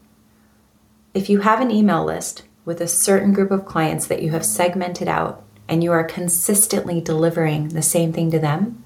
if 1.13 1.29
you 1.29 1.41
have 1.41 1.61
an 1.61 1.71
email 1.71 2.05
list 2.05 2.45
with 2.65 2.81
a 2.81 2.89
certain 2.89 3.33
group 3.33 3.51
of 3.51 3.67
clients 3.67 4.07
that 4.07 4.23
you 4.23 4.31
have 4.31 4.45
segmented 4.45 5.09
out 5.09 5.45
and 5.71 5.83
you 5.83 5.93
are 5.93 6.05
consistently 6.05 7.01
delivering 7.01 7.69
the 7.69 7.81
same 7.81 8.13
thing 8.13 8.31
to 8.33 8.39
them, 8.39 8.83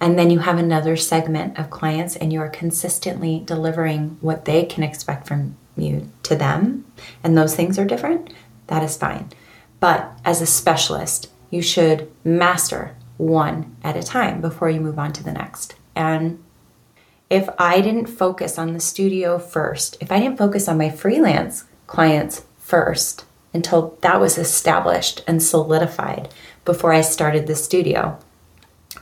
and 0.00 0.18
then 0.18 0.28
you 0.28 0.40
have 0.40 0.58
another 0.58 0.96
segment 0.96 1.58
of 1.58 1.70
clients 1.70 2.16
and 2.16 2.32
you 2.32 2.40
are 2.40 2.50
consistently 2.50 3.42
delivering 3.46 4.18
what 4.20 4.44
they 4.44 4.64
can 4.64 4.82
expect 4.82 5.26
from 5.26 5.56
you 5.76 6.10
to 6.24 6.34
them, 6.34 6.84
and 7.22 7.38
those 7.38 7.54
things 7.54 7.78
are 7.78 7.84
different, 7.84 8.32
that 8.66 8.82
is 8.82 8.96
fine. 8.96 9.30
But 9.78 10.10
as 10.24 10.42
a 10.42 10.46
specialist, 10.46 11.30
you 11.48 11.62
should 11.62 12.10
master 12.24 12.96
one 13.16 13.76
at 13.84 13.96
a 13.96 14.02
time 14.02 14.40
before 14.40 14.68
you 14.68 14.80
move 14.80 14.98
on 14.98 15.12
to 15.12 15.22
the 15.22 15.32
next. 15.32 15.76
And 15.94 16.42
if 17.30 17.48
I 17.58 17.80
didn't 17.80 18.06
focus 18.06 18.58
on 18.58 18.72
the 18.72 18.80
studio 18.80 19.38
first, 19.38 19.96
if 20.00 20.10
I 20.10 20.18
didn't 20.18 20.38
focus 20.38 20.68
on 20.68 20.78
my 20.78 20.90
freelance 20.90 21.64
clients 21.86 22.44
first 22.58 23.24
until 23.56 23.98
that 24.02 24.20
was 24.20 24.38
established 24.38 25.24
and 25.26 25.42
solidified 25.42 26.28
before 26.64 26.92
I 26.92 27.00
started 27.00 27.46
the 27.46 27.56
studio, 27.56 28.18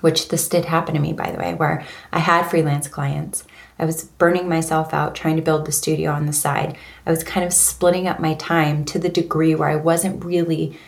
which 0.01 0.29
this 0.29 0.49
did 0.49 0.65
happen 0.65 0.95
to 0.95 1.01
me, 1.01 1.13
by 1.13 1.31
the 1.33 1.39
way, 1.39 1.53
where 1.55 1.85
I 2.13 2.21
had 2.21 2.49
freelance 2.49 2.89
clients. 2.89 3.45
I 3.79 3.85
was 3.85 4.05
burning 4.05 4.49
myself 4.49 4.95
out 4.95 5.17
trying 5.17 5.37
to 5.37 5.43
build 5.43 5.67
the 5.67 5.73
studio 5.73 6.13
on 6.13 6.27
the 6.27 6.33
side. 6.33 6.79
I 7.05 7.11
was 7.11 7.25
kind 7.25 7.45
of 7.45 7.53
splitting 7.53 8.07
up 8.07 8.21
my 8.21 8.35
time 8.35 8.85
to 8.87 8.99
the 9.01 9.09
degree 9.09 9.55
where 9.55 9.69
I 9.69 9.77
wasn't 9.77 10.25
really 10.25 10.79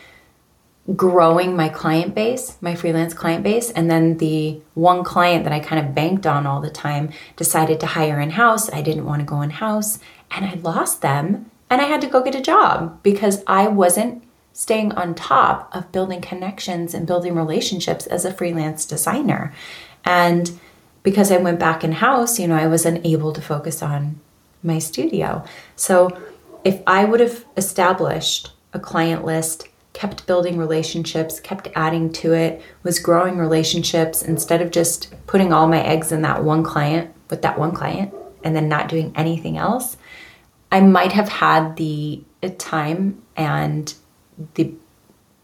growing 0.95 1.57
my 1.57 1.69
client 1.69 2.15
base, 2.15 2.57
my 2.61 2.77
freelance 2.77 3.13
client 3.13 3.43
base, 3.43 3.73
and 3.73 3.91
then 3.91 4.19
the 4.19 4.61
one 4.75 5.03
client 5.03 5.43
that 5.43 5.53
I 5.53 5.59
kind 5.59 5.85
of 5.85 5.97
banked 5.97 6.27
on 6.27 6.47
all 6.47 6.61
the 6.61 6.71
time 6.71 7.11
decided 7.35 7.81
to 7.81 7.87
hire 7.87 8.21
in 8.21 8.31
house. 8.31 8.73
I 8.73 8.83
didn't 8.83 9.05
want 9.05 9.21
to 9.21 9.27
go 9.27 9.43
in 9.43 9.51
house 9.51 9.99
and 10.31 10.45
I 10.45 10.55
lost 10.55 11.03
them 11.03 11.51
and 11.71 11.81
I 11.81 11.85
had 11.85 12.01
to 12.03 12.07
go 12.07 12.23
get 12.23 12.35
a 12.35 12.41
job 12.41 13.03
because 13.03 13.43
I 13.47 13.69
wasn't 13.69 14.23
staying 14.53 14.93
on 14.93 15.15
top 15.15 15.75
of 15.75 15.93
building 15.93 16.21
connections 16.21 16.95
and 16.95 17.07
building 17.07 17.35
relationships 17.35 18.07
as 18.07 18.25
a 18.25 18.33
freelance 18.33 18.85
designer. 18.85 19.53
And 20.05 20.59
because 21.03 21.31
I 21.31 21.37
went 21.37 21.61
back 21.61 21.85
in 21.85 21.93
house, 21.93 22.39
you 22.39 22.49
know, 22.49 22.57
I 22.57 22.67
wasn't 22.67 23.05
able 23.05 23.33
to 23.33 23.41
focus 23.43 23.83
on 23.83 24.19
my 24.63 24.79
studio. 24.79 25.45
So 25.77 26.19
if 26.65 26.83
I 26.87 27.05
would 27.05 27.21
have 27.21 27.45
established 27.57 28.53
a 28.73 28.81
client 28.81 29.25
list 29.25 29.69
kept 29.93 30.27
building 30.27 30.59
relationships, 30.59 31.41
kept 31.41 31.69
adding 31.75 32.13
to 32.13 32.35
it, 32.35 32.61
was 32.83 32.99
growing 32.99 33.39
relationships 33.39 34.21
instead 34.21 34.61
of 34.61 34.71
just 34.71 35.15
putting 35.27 35.55
all 35.55 35.67
my 35.67 35.83
eggs 35.83 36.13
in 36.13 36.21
that 36.21 36.45
one 36.45 36.63
client 36.63 37.11
with 37.31 37.41
that 37.41 37.59
one 37.59 37.73
client 37.73 38.13
and 38.45 38.55
then 38.55 38.69
not 38.69 38.91
doing 38.91 39.11
anything 39.17 39.57
else, 39.57 39.97
I 40.71 40.81
might 40.81 41.13
have 41.13 41.29
had 41.29 41.77
the 41.77 42.23
time 42.59 43.23
and 43.37 43.93
the 44.55 44.75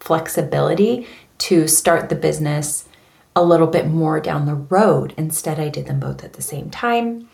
flexibility 0.01 1.07
to 1.39 1.67
start 1.69 2.09
the 2.09 2.15
business 2.15 2.89
a 3.35 3.43
little 3.43 3.67
bit 3.67 3.87
more 3.87 4.21
down 4.21 4.47
the 4.47 4.55
road. 4.55 5.15
Instead, 5.17 5.59
I 5.59 5.69
did 5.69 5.87
them 5.87 6.01
both 6.01 6.23
at 6.23 6.35
the 6.35 6.43
same 6.43 6.71
time. 6.71 7.29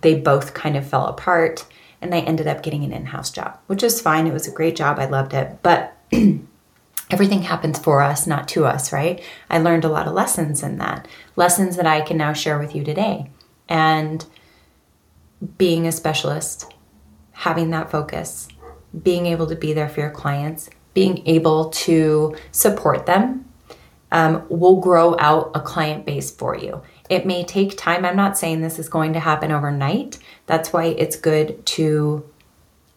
They 0.00 0.14
both 0.14 0.54
kind 0.54 0.76
of 0.76 0.86
fell 0.86 1.06
apart 1.06 1.66
and 2.00 2.14
I 2.14 2.20
ended 2.20 2.46
up 2.46 2.62
getting 2.62 2.84
an 2.84 2.92
in 2.92 3.06
house 3.06 3.30
job, 3.30 3.58
which 3.66 3.82
was 3.82 4.00
fine. 4.00 4.26
It 4.26 4.32
was 4.32 4.46
a 4.46 4.52
great 4.52 4.76
job. 4.76 4.98
I 4.98 5.06
loved 5.06 5.32
it. 5.34 5.58
But 5.62 5.96
everything 7.10 7.42
happens 7.42 7.78
for 7.78 8.02
us, 8.02 8.26
not 8.26 8.48
to 8.48 8.66
us, 8.66 8.92
right? 8.92 9.22
I 9.48 9.58
learned 9.58 9.84
a 9.84 9.88
lot 9.88 10.06
of 10.06 10.12
lessons 10.12 10.62
in 10.62 10.78
that, 10.78 11.08
lessons 11.34 11.76
that 11.76 11.86
I 11.86 12.02
can 12.02 12.16
now 12.16 12.32
share 12.32 12.58
with 12.58 12.74
you 12.74 12.84
today. 12.84 13.30
And 13.68 14.24
being 15.58 15.86
a 15.86 15.92
specialist, 15.92 16.72
having 17.36 17.70
that 17.70 17.90
focus, 17.90 18.48
being 19.02 19.26
able 19.26 19.46
to 19.46 19.54
be 19.54 19.74
there 19.74 19.88
for 19.88 20.00
your 20.00 20.10
clients, 20.10 20.70
being 20.94 21.22
able 21.26 21.68
to 21.68 22.34
support 22.50 23.04
them 23.04 23.44
um, 24.10 24.46
will 24.48 24.80
grow 24.80 25.14
out 25.18 25.50
a 25.54 25.60
client 25.60 26.06
base 26.06 26.30
for 26.30 26.56
you. 26.56 26.80
It 27.10 27.26
may 27.26 27.44
take 27.44 27.76
time. 27.76 28.06
I'm 28.06 28.16
not 28.16 28.38
saying 28.38 28.62
this 28.62 28.78
is 28.78 28.88
going 28.88 29.12
to 29.12 29.20
happen 29.20 29.52
overnight. 29.52 30.18
That's 30.46 30.72
why 30.72 30.86
it's 30.86 31.16
good 31.16 31.64
to 31.66 32.28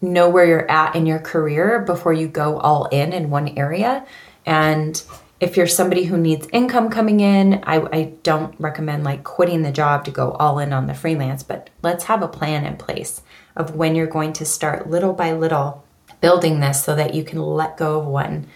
know 0.00 0.30
where 0.30 0.46
you're 0.46 0.70
at 0.70 0.96
in 0.96 1.04
your 1.04 1.18
career 1.18 1.80
before 1.80 2.14
you 2.14 2.26
go 2.26 2.58
all 2.58 2.86
in 2.86 3.12
in 3.12 3.28
one 3.28 3.48
area. 3.58 4.06
And 4.46 5.00
if 5.40 5.56
you're 5.56 5.66
somebody 5.66 6.04
who 6.04 6.18
needs 6.18 6.46
income 6.52 6.90
coming 6.90 7.20
in, 7.20 7.62
I, 7.64 7.76
I, 7.92 8.12
don't 8.22 8.54
recommend 8.60 9.04
like 9.04 9.24
quitting 9.24 9.62
the 9.62 9.72
job 9.72 10.04
to 10.04 10.10
go 10.10 10.32
all 10.32 10.58
in 10.58 10.74
on 10.74 10.86
the 10.86 10.94
freelance, 10.94 11.42
but 11.42 11.70
let's 11.82 12.04
have 12.04 12.22
a 12.22 12.28
plan 12.28 12.66
in 12.66 12.76
place 12.76 13.22
of 13.56 13.74
when 13.74 13.94
you're 13.94 14.06
going 14.06 14.34
to 14.34 14.44
start 14.44 14.90
little 14.90 15.14
by 15.14 15.32
little 15.32 15.82
building 16.20 16.60
this 16.60 16.84
so 16.84 16.94
that 16.94 17.14
you 17.14 17.24
can 17.24 17.40
let 17.40 17.78
go 17.78 18.00
of 18.00 18.06
one 18.06 18.46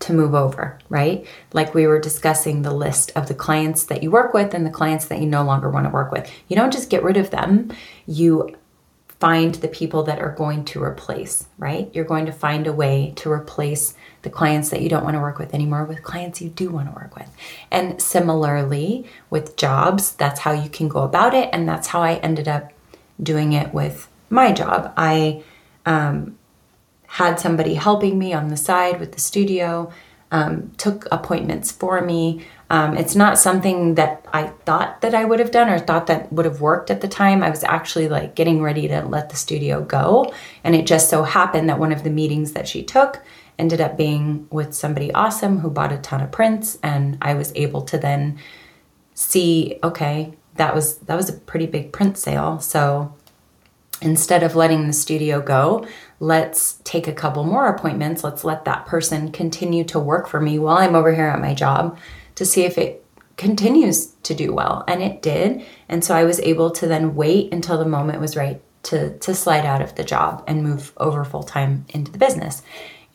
to 0.00 0.12
move 0.12 0.34
over, 0.34 0.80
right? 0.88 1.24
Like 1.52 1.74
we 1.74 1.86
were 1.86 2.00
discussing 2.00 2.62
the 2.62 2.74
list 2.74 3.12
of 3.14 3.28
the 3.28 3.34
clients 3.34 3.84
that 3.84 4.02
you 4.02 4.10
work 4.10 4.34
with 4.34 4.52
and 4.52 4.66
the 4.66 4.70
clients 4.70 5.04
that 5.06 5.20
you 5.20 5.26
no 5.26 5.44
longer 5.44 5.70
want 5.70 5.86
to 5.86 5.90
work 5.90 6.10
with. 6.10 6.28
You 6.48 6.56
don't 6.56 6.72
just 6.72 6.90
get 6.90 7.04
rid 7.04 7.16
of 7.16 7.30
them, 7.30 7.72
you 8.06 8.56
find 9.22 9.54
the 9.54 9.68
people 9.68 10.02
that 10.02 10.18
are 10.18 10.32
going 10.32 10.64
to 10.64 10.82
replace, 10.82 11.46
right? 11.56 11.88
You're 11.94 12.04
going 12.12 12.26
to 12.26 12.32
find 12.32 12.66
a 12.66 12.72
way 12.72 13.12
to 13.18 13.30
replace 13.30 13.94
the 14.22 14.30
clients 14.30 14.70
that 14.70 14.82
you 14.82 14.88
don't 14.88 15.04
want 15.04 15.14
to 15.14 15.20
work 15.20 15.38
with 15.38 15.54
anymore 15.54 15.84
with 15.84 16.02
clients 16.02 16.42
you 16.42 16.48
do 16.48 16.70
want 16.70 16.88
to 16.88 16.94
work 17.00 17.14
with. 17.14 17.30
And 17.70 18.02
similarly 18.02 19.06
with 19.30 19.56
jobs, 19.56 20.10
that's 20.16 20.40
how 20.40 20.50
you 20.50 20.68
can 20.68 20.88
go 20.88 21.02
about 21.04 21.34
it. 21.34 21.48
And 21.52 21.68
that's 21.68 21.86
how 21.86 22.02
I 22.02 22.14
ended 22.14 22.48
up 22.48 22.72
doing 23.22 23.52
it 23.52 23.72
with 23.72 24.08
my 24.28 24.50
job. 24.50 24.92
I 24.96 25.44
um, 25.86 26.36
had 27.06 27.38
somebody 27.38 27.74
helping 27.74 28.18
me 28.18 28.32
on 28.32 28.48
the 28.48 28.56
side 28.56 28.98
with 28.98 29.12
the 29.12 29.20
studio, 29.20 29.92
um, 30.32 30.72
took 30.78 31.06
appointments 31.12 31.70
for 31.70 32.00
me. 32.00 32.44
Um, 32.70 32.96
it's 32.96 33.14
not 33.14 33.38
something 33.38 33.94
that 33.96 34.24
I 34.32 34.48
thought 34.64 35.02
that 35.02 35.14
I 35.14 35.24
would 35.24 35.38
have 35.38 35.50
done 35.50 35.68
or 35.68 35.78
thought 35.78 36.06
that 36.06 36.32
would 36.32 36.46
have 36.46 36.60
worked 36.60 36.90
at 36.90 37.02
the 37.02 37.08
time. 37.08 37.42
I 37.42 37.50
was 37.50 37.62
actually 37.62 38.08
like 38.08 38.34
getting 38.34 38.62
ready 38.62 38.88
to 38.88 39.02
let 39.02 39.28
the 39.28 39.36
studio 39.36 39.84
go. 39.84 40.32
And 40.64 40.74
it 40.74 40.86
just 40.86 41.10
so 41.10 41.22
happened 41.22 41.68
that 41.68 41.78
one 41.78 41.92
of 41.92 42.02
the 42.02 42.10
meetings 42.10 42.52
that 42.52 42.66
she 42.66 42.82
took 42.82 43.22
ended 43.58 43.80
up 43.80 43.96
being 43.98 44.48
with 44.50 44.74
somebody 44.74 45.12
awesome 45.12 45.58
who 45.58 45.70
bought 45.70 45.92
a 45.92 45.98
ton 45.98 46.22
of 46.22 46.32
prints 46.32 46.78
and 46.82 47.18
I 47.20 47.34
was 47.34 47.52
able 47.54 47.82
to 47.82 47.98
then 47.98 48.38
see 49.14 49.78
okay 49.84 50.32
that 50.54 50.74
was 50.74 50.96
that 51.00 51.16
was 51.16 51.28
a 51.28 51.34
pretty 51.34 51.66
big 51.66 51.92
print 51.92 52.16
sale 52.16 52.58
so 52.60 53.14
instead 54.00 54.42
of 54.42 54.56
letting 54.56 54.86
the 54.86 54.92
studio 54.92 55.40
go 55.40 55.86
let's 56.22 56.74
take 56.84 57.08
a 57.08 57.12
couple 57.12 57.42
more 57.42 57.66
appointments. 57.66 58.22
Let's 58.22 58.44
let 58.44 58.64
that 58.64 58.86
person 58.86 59.32
continue 59.32 59.82
to 59.82 59.98
work 59.98 60.28
for 60.28 60.40
me 60.40 60.56
while 60.56 60.76
I'm 60.76 60.94
over 60.94 61.12
here 61.12 61.26
at 61.26 61.40
my 61.40 61.52
job 61.52 61.98
to 62.36 62.46
see 62.46 62.62
if 62.62 62.78
it 62.78 63.04
continues 63.36 64.06
to 64.22 64.32
do 64.32 64.54
well. 64.54 64.84
And 64.86 65.02
it 65.02 65.20
did. 65.20 65.66
And 65.88 66.04
so 66.04 66.14
I 66.14 66.22
was 66.22 66.38
able 66.38 66.70
to 66.70 66.86
then 66.86 67.16
wait 67.16 67.52
until 67.52 67.76
the 67.76 67.84
moment 67.84 68.20
was 68.20 68.36
right 68.36 68.62
to 68.84 69.18
to 69.18 69.34
slide 69.34 69.66
out 69.66 69.82
of 69.82 69.96
the 69.96 70.04
job 70.04 70.44
and 70.46 70.62
move 70.62 70.92
over 70.96 71.24
full 71.24 71.42
time 71.42 71.86
into 71.88 72.12
the 72.12 72.18
business. 72.18 72.62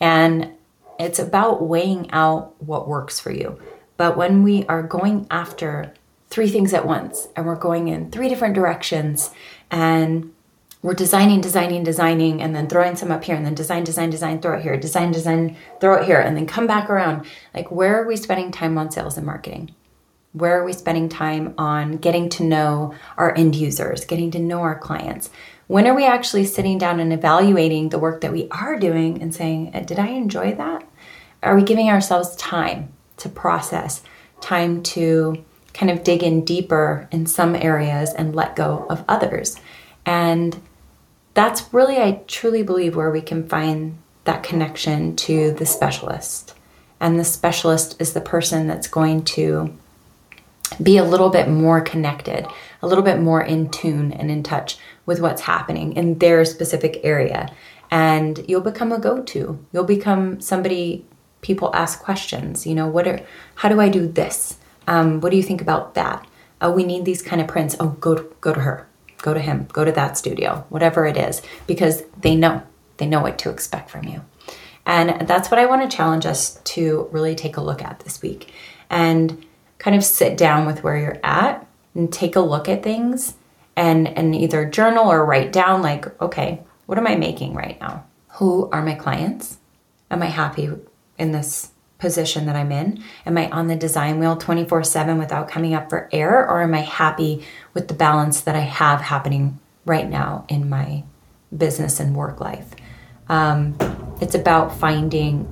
And 0.00 0.52
it's 0.98 1.18
about 1.18 1.62
weighing 1.62 2.10
out 2.10 2.62
what 2.62 2.88
works 2.88 3.18
for 3.18 3.32
you. 3.32 3.58
But 3.96 4.18
when 4.18 4.42
we 4.42 4.66
are 4.66 4.82
going 4.82 5.26
after 5.30 5.94
three 6.28 6.50
things 6.50 6.74
at 6.74 6.86
once 6.86 7.26
and 7.34 7.46
we're 7.46 7.56
going 7.56 7.88
in 7.88 8.10
three 8.10 8.28
different 8.28 8.54
directions 8.54 9.30
and 9.70 10.34
we're 10.80 10.94
designing, 10.94 11.40
designing, 11.40 11.82
designing, 11.82 12.40
and 12.40 12.54
then 12.54 12.68
throwing 12.68 12.94
some 12.94 13.10
up 13.10 13.24
here, 13.24 13.34
and 13.34 13.44
then 13.44 13.54
design, 13.54 13.82
design, 13.82 14.10
design, 14.10 14.40
throw 14.40 14.56
it 14.58 14.62
here, 14.62 14.76
design, 14.76 15.10
design, 15.10 15.56
throw 15.80 15.96
it 15.96 16.04
here, 16.04 16.20
and 16.20 16.36
then 16.36 16.46
come 16.46 16.68
back 16.68 16.88
around. 16.88 17.26
Like, 17.52 17.70
where 17.72 18.00
are 18.00 18.06
we 18.06 18.16
spending 18.16 18.52
time 18.52 18.78
on 18.78 18.90
sales 18.90 19.16
and 19.16 19.26
marketing? 19.26 19.74
Where 20.32 20.60
are 20.60 20.64
we 20.64 20.72
spending 20.72 21.08
time 21.08 21.54
on 21.58 21.96
getting 21.96 22.28
to 22.30 22.44
know 22.44 22.94
our 23.16 23.36
end 23.36 23.56
users, 23.56 24.04
getting 24.04 24.30
to 24.32 24.38
know 24.38 24.60
our 24.60 24.78
clients? 24.78 25.30
When 25.66 25.86
are 25.86 25.94
we 25.94 26.06
actually 26.06 26.44
sitting 26.44 26.78
down 26.78 27.00
and 27.00 27.12
evaluating 27.12 27.88
the 27.88 27.98
work 27.98 28.20
that 28.20 28.32
we 28.32 28.46
are 28.50 28.78
doing 28.78 29.20
and 29.20 29.34
saying, 29.34 29.72
uh, 29.74 29.80
Did 29.80 29.98
I 29.98 30.08
enjoy 30.08 30.54
that? 30.54 30.88
Are 31.42 31.56
we 31.56 31.62
giving 31.62 31.88
ourselves 31.88 32.36
time 32.36 32.92
to 33.16 33.28
process, 33.28 34.02
time 34.40 34.82
to 34.84 35.44
kind 35.74 35.90
of 35.90 36.04
dig 36.04 36.22
in 36.22 36.44
deeper 36.44 37.08
in 37.10 37.26
some 37.26 37.56
areas 37.56 38.14
and 38.14 38.36
let 38.36 38.54
go 38.54 38.86
of 38.88 39.04
others? 39.08 39.60
And 40.06 40.60
that's 41.38 41.72
really, 41.72 41.98
I 41.98 42.22
truly 42.26 42.64
believe, 42.64 42.96
where 42.96 43.12
we 43.12 43.20
can 43.20 43.48
find 43.48 43.98
that 44.24 44.42
connection 44.42 45.14
to 45.14 45.52
the 45.52 45.66
specialist. 45.66 46.54
And 46.98 47.16
the 47.16 47.24
specialist 47.24 47.94
is 48.00 48.12
the 48.12 48.20
person 48.20 48.66
that's 48.66 48.88
going 48.88 49.22
to 49.36 49.72
be 50.82 50.96
a 50.96 51.04
little 51.04 51.30
bit 51.30 51.48
more 51.48 51.80
connected, 51.80 52.44
a 52.82 52.88
little 52.88 53.04
bit 53.04 53.20
more 53.20 53.40
in 53.40 53.70
tune 53.70 54.12
and 54.12 54.32
in 54.32 54.42
touch 54.42 54.78
with 55.06 55.20
what's 55.20 55.42
happening 55.42 55.92
in 55.92 56.18
their 56.18 56.44
specific 56.44 57.00
area. 57.04 57.54
And 57.88 58.44
you'll 58.48 58.60
become 58.60 58.90
a 58.90 58.98
go 58.98 59.22
to. 59.22 59.64
You'll 59.72 59.84
become 59.84 60.40
somebody 60.40 61.06
people 61.40 61.70
ask 61.72 62.02
questions. 62.02 62.66
You 62.66 62.74
know, 62.74 62.88
what 62.88 63.06
are, 63.06 63.20
how 63.54 63.68
do 63.68 63.80
I 63.80 63.88
do 63.88 64.08
this? 64.08 64.58
Um, 64.88 65.20
what 65.20 65.30
do 65.30 65.36
you 65.36 65.44
think 65.44 65.62
about 65.62 65.94
that? 65.94 66.26
Oh, 66.60 66.72
we 66.72 66.82
need 66.82 67.04
these 67.04 67.22
kind 67.22 67.40
of 67.40 67.46
prints. 67.46 67.76
Oh, 67.78 67.90
go 68.00 68.16
to, 68.16 68.26
go 68.40 68.52
to 68.52 68.60
her, 68.60 68.87
go 69.18 69.34
to 69.34 69.40
him, 69.40 69.68
go 69.72 69.84
to 69.84 69.92
that 69.92 70.16
studio, 70.16 70.64
whatever 70.68 71.06
it 71.06 71.16
is, 71.16 71.42
because 71.66 72.02
they 72.20 72.34
know, 72.34 72.62
they 72.96 73.06
know 73.06 73.20
what 73.20 73.38
to 73.38 73.50
expect 73.50 73.90
from 73.90 74.06
you. 74.06 74.24
And 74.86 75.28
that's 75.28 75.50
what 75.50 75.60
I 75.60 75.66
want 75.66 75.88
to 75.88 75.96
challenge 75.96 76.24
us 76.24 76.60
to 76.64 77.08
really 77.12 77.34
take 77.34 77.56
a 77.56 77.60
look 77.60 77.82
at 77.82 78.00
this 78.00 78.22
week. 78.22 78.52
And 78.88 79.44
kind 79.78 79.96
of 79.96 80.04
sit 80.04 80.36
down 80.36 80.66
with 80.66 80.82
where 80.82 80.96
you're 80.96 81.20
at 81.22 81.66
and 81.94 82.12
take 82.12 82.36
a 82.36 82.40
look 82.40 82.68
at 82.68 82.82
things 82.82 83.34
and 83.76 84.08
and 84.08 84.34
either 84.34 84.64
journal 84.64 85.10
or 85.10 85.24
write 85.24 85.52
down 85.52 85.82
like 85.82 86.20
okay 86.20 86.60
what 86.86 86.98
am 86.98 87.06
i 87.06 87.14
making 87.14 87.54
right 87.54 87.78
now? 87.80 88.04
Who 88.38 88.68
are 88.70 88.82
my 88.82 88.94
clients? 88.94 89.58
Am 90.10 90.22
i 90.22 90.26
happy 90.26 90.70
in 91.18 91.32
this 91.32 91.70
position 91.98 92.46
that 92.46 92.56
i'm 92.56 92.72
in 92.72 93.02
am 93.26 93.36
i 93.36 93.48
on 93.50 93.66
the 93.66 93.76
design 93.76 94.18
wheel 94.18 94.36
24 94.36 94.84
7 94.84 95.18
without 95.18 95.48
coming 95.48 95.74
up 95.74 95.90
for 95.90 96.08
air 96.12 96.48
or 96.48 96.62
am 96.62 96.74
i 96.74 96.80
happy 96.80 97.44
with 97.74 97.88
the 97.88 97.94
balance 97.94 98.40
that 98.42 98.54
i 98.54 98.60
have 98.60 99.00
happening 99.00 99.58
right 99.84 100.08
now 100.08 100.44
in 100.48 100.68
my 100.68 101.02
business 101.56 101.98
and 101.98 102.14
work 102.14 102.40
life 102.40 102.74
um, 103.30 103.76
it's 104.20 104.34
about 104.34 104.78
finding 104.78 105.46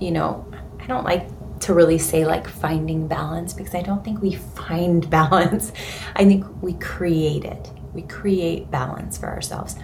you 0.00 0.10
know 0.10 0.46
i 0.80 0.86
don't 0.86 1.04
like 1.04 1.28
to 1.62 1.72
really 1.72 1.98
say 1.98 2.26
like 2.26 2.48
finding 2.48 3.06
balance 3.06 3.52
because 3.52 3.74
I 3.74 3.82
don't 3.82 4.04
think 4.04 4.20
we 4.20 4.34
find 4.34 5.08
balance. 5.18 5.72
I 6.16 6.24
think 6.24 6.44
we 6.60 6.74
create 6.74 7.44
it. 7.44 7.70
We 7.92 8.02
create 8.02 8.70
balance 8.70 9.16
for 9.16 9.28
ourselves 9.28 9.76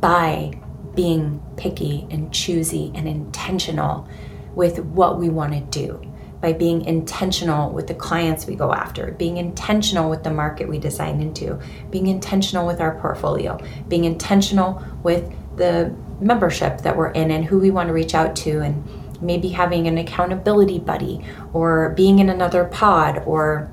by 0.00 0.58
being 0.94 1.40
picky 1.56 2.06
and 2.10 2.32
choosy 2.34 2.90
and 2.94 3.06
intentional 3.06 4.08
with 4.54 4.78
what 4.78 5.18
we 5.18 5.28
want 5.28 5.52
to 5.52 5.60
do, 5.60 6.00
by 6.40 6.52
being 6.52 6.84
intentional 6.84 7.70
with 7.70 7.86
the 7.86 7.94
clients 7.94 8.46
we 8.46 8.54
go 8.54 8.72
after, 8.72 9.12
being 9.12 9.36
intentional 9.36 10.08
with 10.08 10.24
the 10.24 10.30
market 10.30 10.68
we 10.68 10.78
design 10.78 11.20
into, 11.20 11.60
being 11.90 12.06
intentional 12.06 12.66
with 12.66 12.80
our 12.80 12.98
portfolio, 13.00 13.58
being 13.88 14.04
intentional 14.04 14.82
with 15.02 15.30
the 15.56 15.94
membership 16.20 16.80
that 16.82 16.96
we're 16.96 17.10
in 17.10 17.30
and 17.30 17.44
who 17.44 17.58
we 17.58 17.70
want 17.70 17.88
to 17.88 17.92
reach 17.92 18.14
out 18.14 18.34
to 18.34 18.60
and 18.60 18.82
maybe 19.20 19.48
having 19.48 19.86
an 19.86 19.98
accountability 19.98 20.78
buddy 20.78 21.22
or 21.52 21.90
being 21.90 22.18
in 22.20 22.30
another 22.30 22.64
pod 22.64 23.22
or 23.26 23.70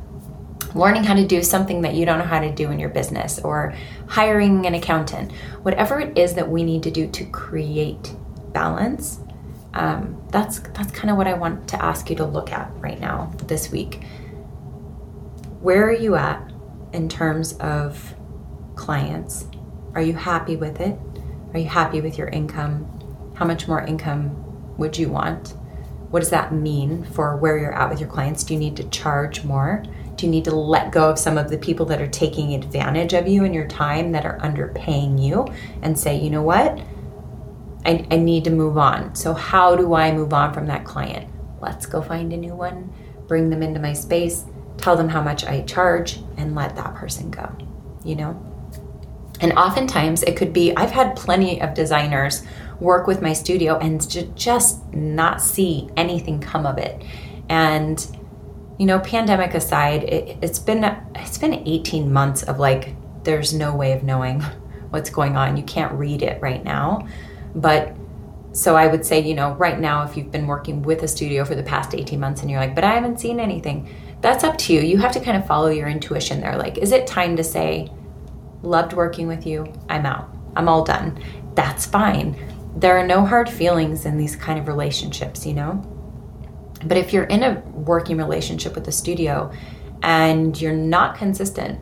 learning 0.76 1.06
how 1.06 1.14
to 1.14 1.26
do 1.26 1.42
something 1.42 1.82
that 1.82 1.94
you 1.94 2.06
don't 2.06 2.20
know 2.20 2.26
how 2.26 2.40
to 2.40 2.54
do 2.54 2.70
in 2.70 2.80
your 2.80 2.90
business 2.90 3.40
or 3.40 3.74
hiring 4.08 4.66
an 4.66 4.74
accountant. 4.74 5.32
Whatever 5.64 6.02
it 6.02 6.18
is 6.18 6.34
that 6.34 6.50
we 6.50 6.64
need 6.64 6.84
to 6.84 6.92
do 6.92 7.08
to 7.08 7.26
create 7.28 8.14
balance 8.52 9.20
um, 9.78 10.22
that's 10.32 10.60
that's 10.60 10.92
kind 10.92 11.10
of 11.10 11.18
what 11.18 11.28
i 11.28 11.34
want 11.34 11.68
to 11.68 11.84
ask 11.84 12.10
you 12.10 12.16
to 12.16 12.26
look 12.26 12.52
at 12.52 12.72
right 12.78 13.00
now 13.00 13.32
this 13.46 13.72
week 13.72 14.04
where 15.62 15.88
are 15.88 15.94
you 15.94 16.16
at 16.16 16.52
in 16.94 17.08
terms 17.10 17.54
of 17.58 18.16
clients 18.76 19.46
are 19.94 20.02
you 20.02 20.14
happy 20.14 20.56
with 20.56 20.80
it 20.80 20.98
are 21.54 21.60
you 21.60 21.68
happy 21.68 22.02
with 22.02 22.18
your 22.18 22.28
income 22.28 22.86
how 23.36 23.46
much 23.46 23.68
more 23.68 23.82
income 23.82 24.44
would 24.78 24.98
you 24.98 25.10
want? 25.10 25.50
What 26.10 26.22
does 26.22 26.30
that 26.30 26.54
mean 26.54 27.04
for 27.04 27.36
where 27.36 27.58
you're 27.58 27.74
at 27.74 27.90
with 27.90 28.00
your 28.00 28.10
clients? 28.10 28.44
Do 28.44 28.54
you 28.54 28.60
need 28.60 28.78
to 28.78 28.90
charge 28.90 29.44
more? 29.44 29.84
Do 30.16 30.26
you 30.26 30.32
need 30.32 30.46
to 30.46 30.56
let 30.56 30.92
go 30.92 31.10
of 31.10 31.20
some 31.20 31.38
of 31.38 31.50
the 31.50 31.58
people 31.58 31.86
that 31.88 32.02
are 32.02 32.08
taking 32.08 32.54
advantage 32.56 33.14
of 33.14 33.28
you 33.28 33.44
and 33.44 33.54
your 33.54 33.68
time 33.68 34.12
that 34.14 34.26
are 34.26 34.40
underpaying 34.40 35.22
you 35.22 35.46
and 35.82 36.00
say, 36.00 36.18
you 36.18 36.30
know 36.30 36.42
what? 36.42 36.80
I, 37.88 38.06
I 38.12 38.18
need 38.18 38.44
to 38.44 38.52
move 38.52 38.78
on. 38.78 39.16
So, 39.16 39.34
how 39.34 39.76
do 39.76 39.94
I 39.94 40.12
move 40.12 40.34
on 40.34 40.54
from 40.54 40.68
that 40.68 40.86
client? 40.86 41.28
Let's 41.62 41.86
go 41.86 42.02
find 42.02 42.32
a 42.34 42.38
new 42.38 42.54
one, 42.54 42.94
bring 43.28 43.50
them 43.50 43.64
into 43.64 43.80
my 43.80 43.94
space, 43.94 44.46
tell 44.78 44.96
them 44.96 45.10
how 45.10 45.22
much 45.22 45.46
I 45.46 45.62
charge, 45.62 46.20
and 46.38 46.54
let 46.54 46.76
that 46.76 46.94
person 46.96 47.32
go, 47.32 47.56
you 48.04 48.16
know? 48.16 48.44
And 49.40 49.54
oftentimes 49.54 50.24
it 50.24 50.36
could 50.36 50.54
be, 50.54 50.76
I've 50.76 50.92
had 50.92 51.16
plenty 51.16 51.62
of 51.62 51.74
designers 51.74 52.44
work 52.80 53.08
with 53.08 53.22
my 53.22 53.34
studio 53.34 53.78
and 53.78 54.08
just 54.36 54.94
not 54.94 55.42
see 55.42 55.90
anything 55.96 56.40
come 56.40 56.66
of 56.66 56.78
it. 56.78 57.04
And 57.50 58.06
you 58.78 58.86
know, 58.86 59.00
pandemic 59.00 59.56
aside, 59.56 60.04
it, 60.04 60.38
it's 60.42 60.60
been 60.60 60.84
it's 61.16 61.38
been 61.38 61.54
18 61.54 62.12
months 62.12 62.44
of 62.44 62.60
like 62.60 62.96
there's 63.24 63.54
no 63.54 63.76
way 63.76 63.94
of 63.94 64.04
knowing 64.04 64.42
what's 64.90 65.10
going 65.10 65.36
on. 65.36 65.58
You 65.58 65.64
can't 65.64 65.92
read 65.94 66.22
it 66.22 66.42
right 66.42 66.64
now. 66.64 67.08
But 67.58 67.94
so 68.54 68.78
I 68.78 68.88
would 68.88 69.06
say, 69.06 69.20
you 69.20 69.36
know, 69.36 69.54
right 69.56 69.78
now 69.78 70.04
if 70.04 70.16
you've 70.16 70.32
been 70.32 70.48
working 70.48 70.82
with 70.82 71.04
a 71.04 71.08
studio 71.08 71.44
for 71.44 71.56
the 71.56 71.64
past 71.64 71.94
18 71.94 72.20
months 72.20 72.42
and 72.42 72.50
you're 72.50 72.62
like, 72.62 72.74
"But 72.74 72.86
I 72.86 72.94
haven't 72.94 73.20
seen 73.20 73.42
anything." 73.42 73.90
That's 74.22 74.46
up 74.46 74.58
to 74.60 74.74
you. 74.74 74.80
You 74.80 74.98
have 75.00 75.12
to 75.12 75.20
kind 75.20 75.36
of 75.36 75.46
follow 75.46 75.68
your 75.68 75.90
intuition 75.90 76.40
there. 76.40 76.58
Like, 76.58 76.78
is 76.78 76.94
it 76.94 77.06
time 77.06 77.36
to 77.36 77.44
say, 77.44 77.92
"Loved 78.64 78.94
working 78.94 79.28
with 79.28 79.46
you. 79.46 79.72
I'm 79.90 80.06
out. 80.06 80.30
I'm 80.56 80.70
all 80.70 80.86
done." 80.86 81.20
That's 81.54 81.86
fine 81.86 82.36
there 82.78 82.96
are 82.98 83.08
no 83.08 83.26
hard 83.26 83.50
feelings 83.50 84.06
in 84.06 84.18
these 84.18 84.36
kind 84.36 84.60
of 84.60 84.68
relationships, 84.68 85.46
you 85.48 85.54
know? 85.54 85.82
But 86.86 86.98
if 86.98 87.12
you're 87.12 87.24
in 87.24 87.42
a 87.42 87.60
working 87.72 88.18
relationship 88.18 88.76
with 88.76 88.86
the 88.86 88.92
studio 88.92 89.52
and 90.04 90.60
you're 90.62 90.74
not 90.74 91.18
consistent 91.18 91.80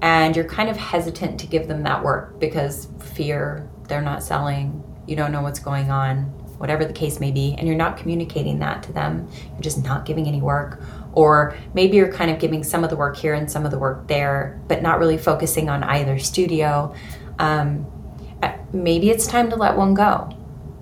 and 0.00 0.36
you're 0.36 0.44
kind 0.44 0.68
of 0.68 0.76
hesitant 0.76 1.40
to 1.40 1.48
give 1.48 1.66
them 1.66 1.82
that 1.82 2.04
work 2.04 2.38
because 2.38 2.86
fear, 3.00 3.68
they're 3.86 4.02
not 4.02 4.22
selling, 4.22 4.82
you 5.06 5.16
don't 5.16 5.32
know 5.32 5.42
what's 5.42 5.58
going 5.58 5.90
on, 5.90 6.24
whatever 6.58 6.84
the 6.84 6.92
case 6.92 7.20
may 7.20 7.30
be, 7.30 7.54
and 7.58 7.66
you're 7.66 7.76
not 7.76 7.96
communicating 7.96 8.58
that 8.60 8.82
to 8.84 8.92
them, 8.92 9.28
you're 9.52 9.60
just 9.60 9.82
not 9.82 10.04
giving 10.04 10.26
any 10.26 10.40
work. 10.40 10.82
Or 11.12 11.56
maybe 11.74 11.96
you're 11.96 12.12
kind 12.12 12.30
of 12.30 12.38
giving 12.38 12.62
some 12.64 12.84
of 12.84 12.90
the 12.90 12.96
work 12.96 13.16
here 13.16 13.34
and 13.34 13.50
some 13.50 13.64
of 13.64 13.70
the 13.70 13.78
work 13.78 14.06
there, 14.08 14.60
but 14.68 14.82
not 14.82 14.98
really 14.98 15.18
focusing 15.18 15.68
on 15.68 15.82
either 15.82 16.18
studio. 16.18 16.94
Um, 17.38 17.86
maybe 18.72 19.10
it's 19.10 19.26
time 19.26 19.50
to 19.50 19.56
let 19.56 19.76
one 19.76 19.94
go. 19.94 20.30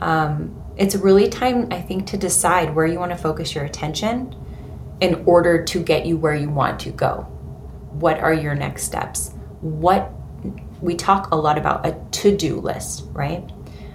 Um, 0.01 0.61
it's 0.77 0.97
really 0.97 1.29
time, 1.29 1.69
I 1.71 1.81
think, 1.81 2.07
to 2.09 2.17
decide 2.17 2.75
where 2.75 2.87
you 2.87 2.99
want 2.99 3.13
to 3.13 3.19
focus 3.19 3.55
your 3.55 3.65
attention 3.65 4.35
in 5.01 5.23
order 5.27 5.65
to 5.65 5.83
get 5.83 6.07
you 6.07 6.17
where 6.17 6.35
you 6.35 6.51
want 6.51 6.81
to 6.81 6.91
go. 6.91 7.23
What 7.93 8.19
are 8.19 8.35
your 8.35 8.55
next 8.55 8.85
steps? 8.85 9.33
What 9.61 10.11
we 10.85 10.95
talk 10.95 11.31
a 11.33 11.37
lot 11.37 11.57
about 11.57 11.87
a 11.87 11.97
to 12.11 12.37
do 12.37 12.61
list, 12.61 13.07
right? 13.13 13.51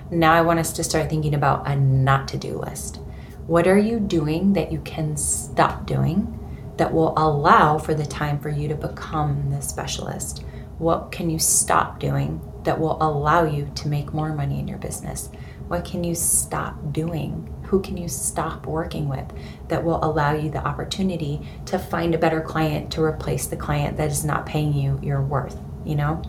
Now 0.10 0.34
I 0.34 0.42
want 0.42 0.60
us 0.60 0.74
to 0.74 0.84
start 0.84 1.08
thinking 1.08 1.36
about 1.36 1.68
a 1.68 1.76
not 1.76 2.28
to 2.30 2.38
do 2.38 2.58
list. 2.58 2.98
What 3.46 3.68
are 3.68 3.78
you 3.78 4.00
doing 4.00 4.54
that 4.54 4.72
you 4.72 4.80
can 4.82 5.16
stop 5.16 5.86
doing 5.86 6.36
that 6.78 6.92
will 6.92 7.14
allow 7.16 7.78
for 7.78 7.94
the 7.94 8.08
time 8.08 8.40
for 8.40 8.50
you 8.50 8.68
to 8.68 8.76
become 8.76 9.52
the 9.52 9.62
specialist? 9.62 10.44
What 10.80 11.12
can 11.12 11.30
you 11.30 11.38
stop 11.38 12.00
doing 12.00 12.42
that 12.64 12.80
will 12.80 12.98
allow 13.02 13.44
you 13.44 13.70
to 13.76 13.88
make 13.88 14.14
more 14.14 14.34
money 14.34 14.60
in 14.60 14.68
your 14.68 14.80
business? 14.80 15.30
What 15.68 15.86
can 15.86 16.04
you 16.04 16.16
stop 16.16 16.92
doing? 16.92 17.54
Who 17.66 17.82
can 17.82 17.98
you 17.98 18.08
stop 18.08 18.66
working 18.66 19.08
with 19.08 19.32
that 19.68 19.84
will 19.84 20.04
allow 20.04 20.34
you 20.34 20.50
the 20.50 20.66
opportunity 20.66 21.48
to 21.68 21.78
find 21.78 22.16
a 22.16 22.20
better 22.20 22.42
client 22.42 22.92
to 22.94 23.04
replace 23.04 23.46
the 23.46 23.58
client 23.58 23.98
that 23.98 24.10
is 24.10 24.26
not 24.26 24.48
paying 24.48 24.74
you 24.74 25.00
your 25.04 25.22
worth, 25.22 25.60
you 25.86 25.96
know? 25.96 26.24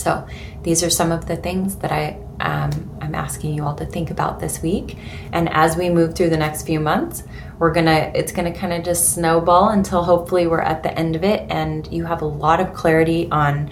So, 0.00 0.26
these 0.62 0.82
are 0.82 0.90
some 0.90 1.12
of 1.12 1.26
the 1.26 1.36
things 1.36 1.76
that 1.76 1.92
I 1.92 2.18
um, 2.40 2.98
I'm 3.00 3.14
asking 3.14 3.54
you 3.54 3.64
all 3.64 3.74
to 3.74 3.84
think 3.84 4.10
about 4.10 4.40
this 4.40 4.62
week. 4.62 4.96
And 5.32 5.48
as 5.50 5.76
we 5.76 5.90
move 5.90 6.14
through 6.14 6.30
the 6.30 6.38
next 6.38 6.64
few 6.64 6.80
months, 6.80 7.22
we're 7.58 7.72
gonna 7.72 8.10
it's 8.14 8.32
gonna 8.32 8.52
kind 8.52 8.72
of 8.72 8.82
just 8.82 9.14
snowball 9.14 9.68
until 9.68 10.02
hopefully 10.02 10.46
we're 10.46 10.62
at 10.62 10.82
the 10.82 10.98
end 10.98 11.14
of 11.16 11.22
it 11.22 11.46
and 11.50 11.86
you 11.92 12.06
have 12.06 12.22
a 12.22 12.26
lot 12.26 12.60
of 12.60 12.72
clarity 12.72 13.28
on 13.30 13.70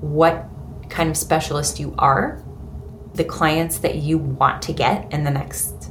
what 0.00 0.46
kind 0.88 1.10
of 1.10 1.16
specialist 1.16 1.80
you 1.80 1.94
are 1.98 2.42
the 3.14 3.24
clients 3.24 3.78
that 3.78 3.96
you 3.96 4.18
want 4.18 4.62
to 4.62 4.72
get 4.72 5.12
in 5.12 5.24
the 5.24 5.30
next 5.30 5.90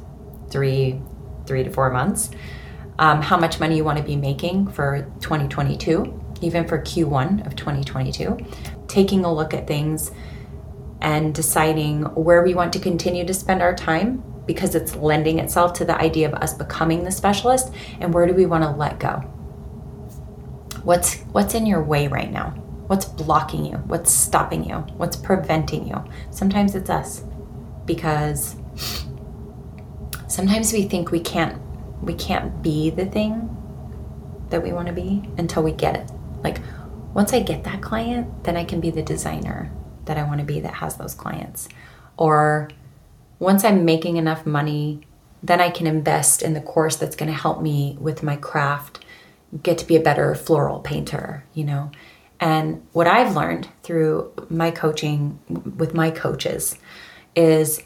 three 0.50 1.00
three 1.46 1.62
to 1.62 1.70
four 1.70 1.90
months 1.90 2.30
um, 2.98 3.20
how 3.20 3.36
much 3.36 3.58
money 3.58 3.76
you 3.76 3.84
want 3.84 3.98
to 3.98 4.04
be 4.04 4.16
making 4.16 4.66
for 4.68 5.02
2022 5.20 6.20
even 6.40 6.66
for 6.66 6.78
q1 6.78 7.46
of 7.46 7.56
2022 7.56 8.38
taking 8.94 9.24
a 9.24 9.32
look 9.32 9.52
at 9.52 9.66
things 9.66 10.10
and 11.00 11.34
deciding 11.34 12.02
where 12.14 12.42
we 12.42 12.54
want 12.54 12.72
to 12.72 12.78
continue 12.78 13.24
to 13.26 13.34
spend 13.34 13.60
our 13.60 13.74
time 13.74 14.22
because 14.46 14.74
it's 14.74 14.94
lending 14.94 15.38
itself 15.38 15.72
to 15.72 15.84
the 15.84 15.96
idea 16.00 16.28
of 16.28 16.34
us 16.34 16.54
becoming 16.54 17.04
the 17.04 17.10
specialist 17.10 17.72
and 18.00 18.12
where 18.14 18.26
do 18.26 18.34
we 18.34 18.46
want 18.46 18.62
to 18.62 18.70
let 18.70 18.98
go 18.98 19.16
what's 20.82 21.20
what's 21.32 21.54
in 21.54 21.66
your 21.66 21.82
way 21.82 22.08
right 22.08 22.30
now 22.30 22.50
What's 22.86 23.06
blocking 23.06 23.64
you? 23.64 23.78
What's 23.78 24.12
stopping 24.12 24.68
you? 24.68 24.76
What's 24.98 25.16
preventing 25.16 25.88
you? 25.88 26.04
Sometimes 26.30 26.74
it's 26.74 26.90
us 26.90 27.24
because 27.86 28.56
sometimes 30.28 30.72
we 30.72 30.82
think 30.82 31.10
we 31.10 31.20
can't 31.20 31.60
we 32.02 32.12
can't 32.12 32.62
be 32.62 32.90
the 32.90 33.06
thing 33.06 33.48
that 34.50 34.62
we 34.62 34.74
want 34.74 34.88
to 34.88 34.92
be 34.92 35.22
until 35.38 35.62
we 35.62 35.72
get 35.72 35.96
it. 35.96 36.10
Like 36.42 36.58
once 37.14 37.32
I 37.32 37.40
get 37.40 37.64
that 37.64 37.80
client, 37.80 38.44
then 38.44 38.56
I 38.56 38.64
can 38.64 38.80
be 38.80 38.90
the 38.90 39.02
designer 39.02 39.70
that 40.04 40.18
I 40.18 40.24
want 40.24 40.40
to 40.40 40.46
be 40.46 40.60
that 40.60 40.74
has 40.74 40.96
those 40.96 41.14
clients. 41.14 41.68
Or 42.16 42.70
once 43.38 43.64
I'm 43.64 43.84
making 43.84 44.16
enough 44.16 44.44
money, 44.44 45.00
then 45.42 45.60
I 45.60 45.70
can 45.70 45.86
invest 45.86 46.42
in 46.42 46.54
the 46.54 46.60
course 46.60 46.96
that's 46.96 47.16
going 47.16 47.30
to 47.30 47.38
help 47.38 47.62
me 47.62 47.96
with 48.00 48.22
my 48.22 48.36
craft 48.36 49.04
get 49.62 49.78
to 49.78 49.86
be 49.86 49.96
a 49.96 50.00
better 50.00 50.34
floral 50.34 50.80
painter, 50.80 51.44
you 51.54 51.64
know. 51.64 51.90
And 52.40 52.86
what 52.92 53.06
I've 53.06 53.36
learned 53.36 53.68
through 53.82 54.32
my 54.50 54.70
coaching 54.70 55.38
with 55.76 55.94
my 55.94 56.10
coaches 56.10 56.76
is 57.36 57.82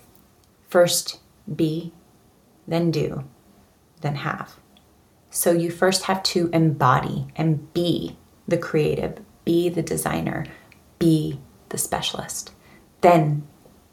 first 0.69 1.21
be, 1.55 1.93
then 2.67 2.91
do, 2.91 3.25
then 4.01 4.17
have. 4.17 4.57
So 5.31 5.53
you 5.53 5.71
first 5.71 6.05
have 6.05 6.23
to 6.25 6.49
embody 6.53 7.27
and 7.37 7.73
be 7.75 8.17
the 8.49 8.59
creative, 8.59 9.21
be 9.45 9.69
the 9.69 9.83
designer, 9.83 10.47
be 10.99 11.39
the 11.69 11.79
specialist. 11.79 12.51
Then 13.03 13.47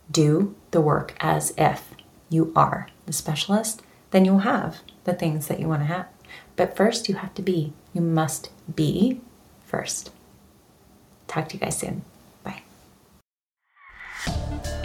do 0.10 0.56
the 0.72 0.82
work 0.82 1.14
as 1.20 1.54
if 1.58 1.94
you 2.30 2.52
are 2.56 2.88
the 3.06 3.14
specialist. 3.14 3.82
Then 4.12 4.26
you'll 4.26 4.40
have 4.40 4.80
the 5.04 5.14
things 5.14 5.48
that 5.48 5.60
you 5.60 5.68
want 5.68 5.82
to 5.82 5.88
have. 5.88 6.08
But 6.56 6.76
first, 6.76 7.10
you 7.10 7.16
have 7.16 7.34
to 7.36 7.42
be. 7.42 7.74
You 7.94 8.02
must 8.02 8.50
be 8.74 9.22
first. 9.66 10.12
Talk 11.28 11.50
to 11.50 11.56
you 11.56 11.60
guys 11.60 11.78
soon. 11.78 12.04
Bye. 12.44 12.62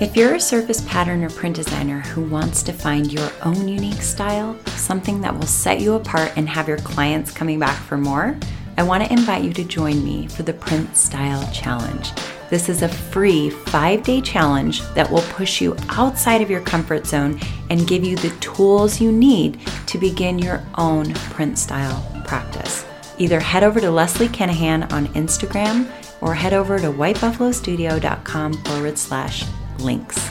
If 0.01 0.17
you're 0.17 0.35
a 0.35 0.41
surface 0.41 0.81
pattern 0.83 1.23
or 1.23 1.31
print 1.31 1.57
designer 1.57 2.01
who 2.01 2.23
wants 2.23 2.63
to 2.65 2.73
find 2.73 3.13
your 3.13 3.31
own 3.45 3.69
unique 3.69 4.03
style, 4.03 4.59
something 4.67 5.21
that 5.21 5.35
will 5.35 5.47
set 5.47 5.81
you 5.81 5.95
apart 5.95 6.33
and 6.37 6.49
have 6.49 6.69
your 6.69 6.79
clients 6.79 7.31
coming 7.31 7.59
back 7.59 7.81
for 7.83 7.97
more, 7.97 8.37
I 8.81 8.83
want 8.83 9.05
to 9.05 9.13
invite 9.13 9.45
you 9.45 9.53
to 9.53 9.63
join 9.63 10.03
me 10.03 10.27
for 10.27 10.43
the 10.43 10.55
Print 10.55 10.97
Style 10.97 11.47
Challenge. 11.53 12.13
This 12.49 12.71
is 12.71 12.81
a 12.81 12.89
free 12.89 13.51
five 13.51 14.03
day 14.03 14.23
challenge 14.23 14.81
that 14.95 15.11
will 15.11 15.21
push 15.21 15.61
you 15.61 15.77
outside 15.91 16.41
of 16.41 16.49
your 16.49 16.63
comfort 16.63 17.07
zone 17.07 17.39
and 17.69 17.87
give 17.87 18.03
you 18.03 18.17
the 18.17 18.35
tools 18.41 18.99
you 18.99 19.13
need 19.13 19.61
to 19.87 19.99
begin 19.99 20.39
your 20.39 20.65
own 20.79 21.13
print 21.13 21.59
style 21.59 22.11
practice. 22.27 22.87
Either 23.19 23.39
head 23.39 23.65
over 23.65 23.83
to 23.83 23.91
Leslie 23.91 24.29
Kenahan 24.29 24.91
on 24.95 25.09
Instagram 25.09 25.87
or 26.23 26.35
head 26.35 26.55
over 26.55 26.79
to 26.79 26.87
whitebuffalostudio.com 26.87 28.53
forward 28.65 28.97
slash 28.97 29.45
links. 29.79 30.31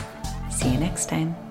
See 0.50 0.72
you 0.72 0.80
next 0.80 1.08
time. 1.08 1.49